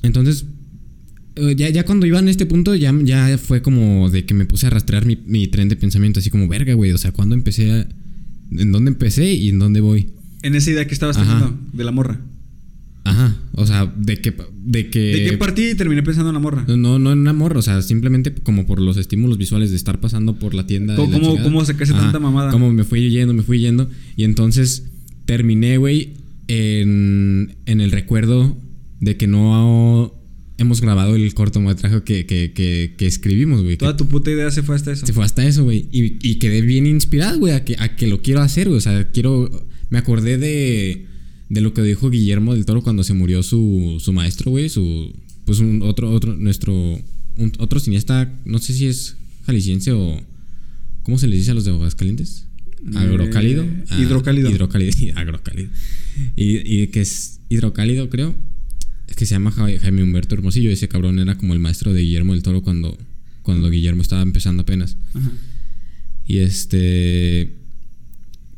[0.05, 0.47] Entonces,
[1.37, 4.45] eh, ya, ya cuando iba en este punto, ya, ya fue como de que me
[4.45, 6.93] puse a rastrear mi, mi tren de pensamiento, así como, verga, güey.
[6.93, 7.89] O sea, cuando empecé a.
[8.53, 10.09] en dónde empecé y en dónde voy.
[10.43, 11.27] En esa idea que estabas Ajá.
[11.39, 12.21] teniendo de la morra.
[13.07, 14.35] Ajá, o sea, de que...
[14.65, 16.65] De que ¿De qué partí y terminé pensando en la morra?
[16.67, 20.01] No, no en un amor, o sea, simplemente como por los estímulos visuales de estar
[20.01, 20.97] pasando por la tienda.
[20.97, 22.51] ¿Cómo- y la cómo- cómo sacaste tanta mamada?
[22.51, 23.91] Cómo me fui yendo, me fui yendo.
[24.17, 24.85] Y entonces
[25.27, 26.15] terminé, güey,
[26.49, 28.57] en, en el recuerdo
[29.05, 30.15] de que no
[30.57, 33.77] hemos grabado el cortometraje que, que, que, que escribimos, güey.
[33.77, 35.07] Toda tu puta idea se fue hasta eso.
[35.07, 35.89] se fue hasta eso, güey.
[35.93, 38.79] Y, y quedé bien inspirado, güey, a que, a que lo quiero hacer, güey.
[38.79, 39.67] O sea, quiero.
[39.91, 41.07] Me acordé de,
[41.49, 44.69] de lo que dijo Guillermo del Toro cuando se murió su, su maestro, güey.
[44.69, 45.13] Su.
[45.45, 46.73] Pues un otro, otro, nuestro.
[46.73, 50.21] un- otro cineasta, no sé si es jalisciense o.
[51.03, 52.47] ¿Cómo se les dice a los de Aguascalientes?
[52.95, 53.63] Agrocálido.
[53.65, 54.51] Eh, Ah, hidrocálido.
[54.51, 54.93] Hidrocálido.
[55.17, 55.69] Agrocálido.
[56.37, 58.35] Y, y que es hidrocálido, creo.
[59.15, 60.71] Es que se llama Ja- Jaime Humberto Hermosillo.
[60.73, 62.99] Ese cabrón era como el maestro de Guillermo del Toro cuando,
[63.43, 64.97] cuando Guillermo estaba empezando apenas.
[65.15, 65.31] Ajá.
[66.27, 67.53] Y este.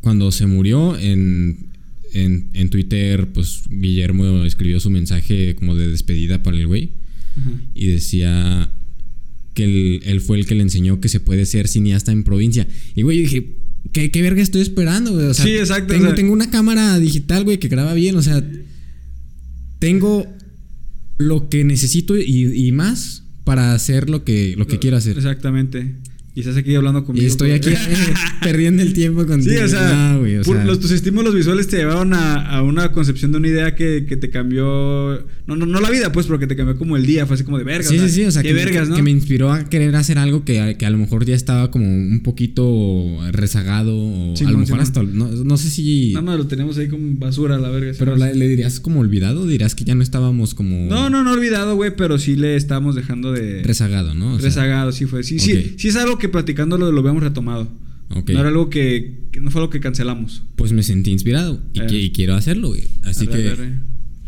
[0.00, 1.66] Cuando se murió en,
[2.14, 6.92] en, en Twitter, pues Guillermo escribió su mensaje como de despedida para el güey.
[7.36, 7.50] Ajá.
[7.74, 8.72] Y decía
[9.52, 12.66] que él, él fue el que le enseñó que se puede ser cineasta en provincia.
[12.94, 13.56] Y güey, yo dije,
[13.92, 15.26] ¿qué, qué verga estoy esperando, güey?
[15.26, 18.16] O sea, Sí, exacto, Tengo, o sea- tengo una cámara digital, güey, que graba bien.
[18.16, 18.42] O sea,
[19.78, 20.26] tengo
[21.18, 25.16] lo que necesito y, y más para hacer lo que, lo que quiero hacer.
[25.16, 25.96] Exactamente.
[26.36, 27.24] Y estás aquí hablando conmigo.
[27.24, 27.70] Y estoy aquí
[28.42, 29.56] perdiendo el tiempo contigo.
[29.56, 32.34] Sí, o sea, No, güey, o por- sea, los, tus estímulos visuales te llevaron a,
[32.58, 35.24] a una concepción de una idea que, que te cambió.
[35.46, 37.24] No, no, no la vida, pues, pero que te cambió como el día.
[37.26, 37.88] Fue así como de vergas.
[37.88, 38.96] Sí, sí, sí, o sea, que, vergas, ¿no?
[38.96, 41.86] que me inspiró a querer hacer algo que, que a lo mejor ya estaba como
[41.86, 46.38] un poquito rezagado o a Simón, lo mejor hasta no, no sé si Nada más
[46.38, 47.92] lo tenemos ahí como basura, la verga.
[47.98, 51.32] pero la- le dirías como olvidado, dirás que ya no estábamos como No, no, no
[51.32, 53.62] olvidado, güey, pero sí le estamos dejando de.
[53.62, 54.34] rezagado, ¿no?
[54.34, 55.22] O sea, rezagado, sí fue.
[55.22, 57.70] Sí, sí, sí es algo que platicándolo lo habíamos retomado.
[58.08, 60.42] No era algo que, que no fue algo que cancelamos.
[60.54, 61.86] Pues me sentí inspirado y, Eh.
[61.88, 62.84] que- y quiero hacerlo, güey.
[63.02, 63.72] Así Arre, que arre.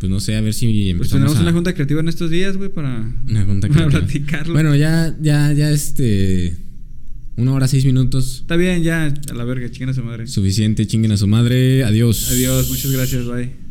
[0.00, 2.28] pues no sé, a ver si Pues empezamos tenemos a una junta creativa en estos
[2.30, 4.00] días, güey, para, una junta para creativa.
[4.06, 4.52] platicarlo.
[4.54, 6.56] Bueno, ya ya ya este
[7.36, 10.26] una hora seis minutos Está bien, ya, a la verga, chinguen a su madre.
[10.26, 11.84] suficiente, chinguen a su madre.
[11.84, 12.32] Adiós.
[12.32, 13.67] Adiós, muchas gracias, bye.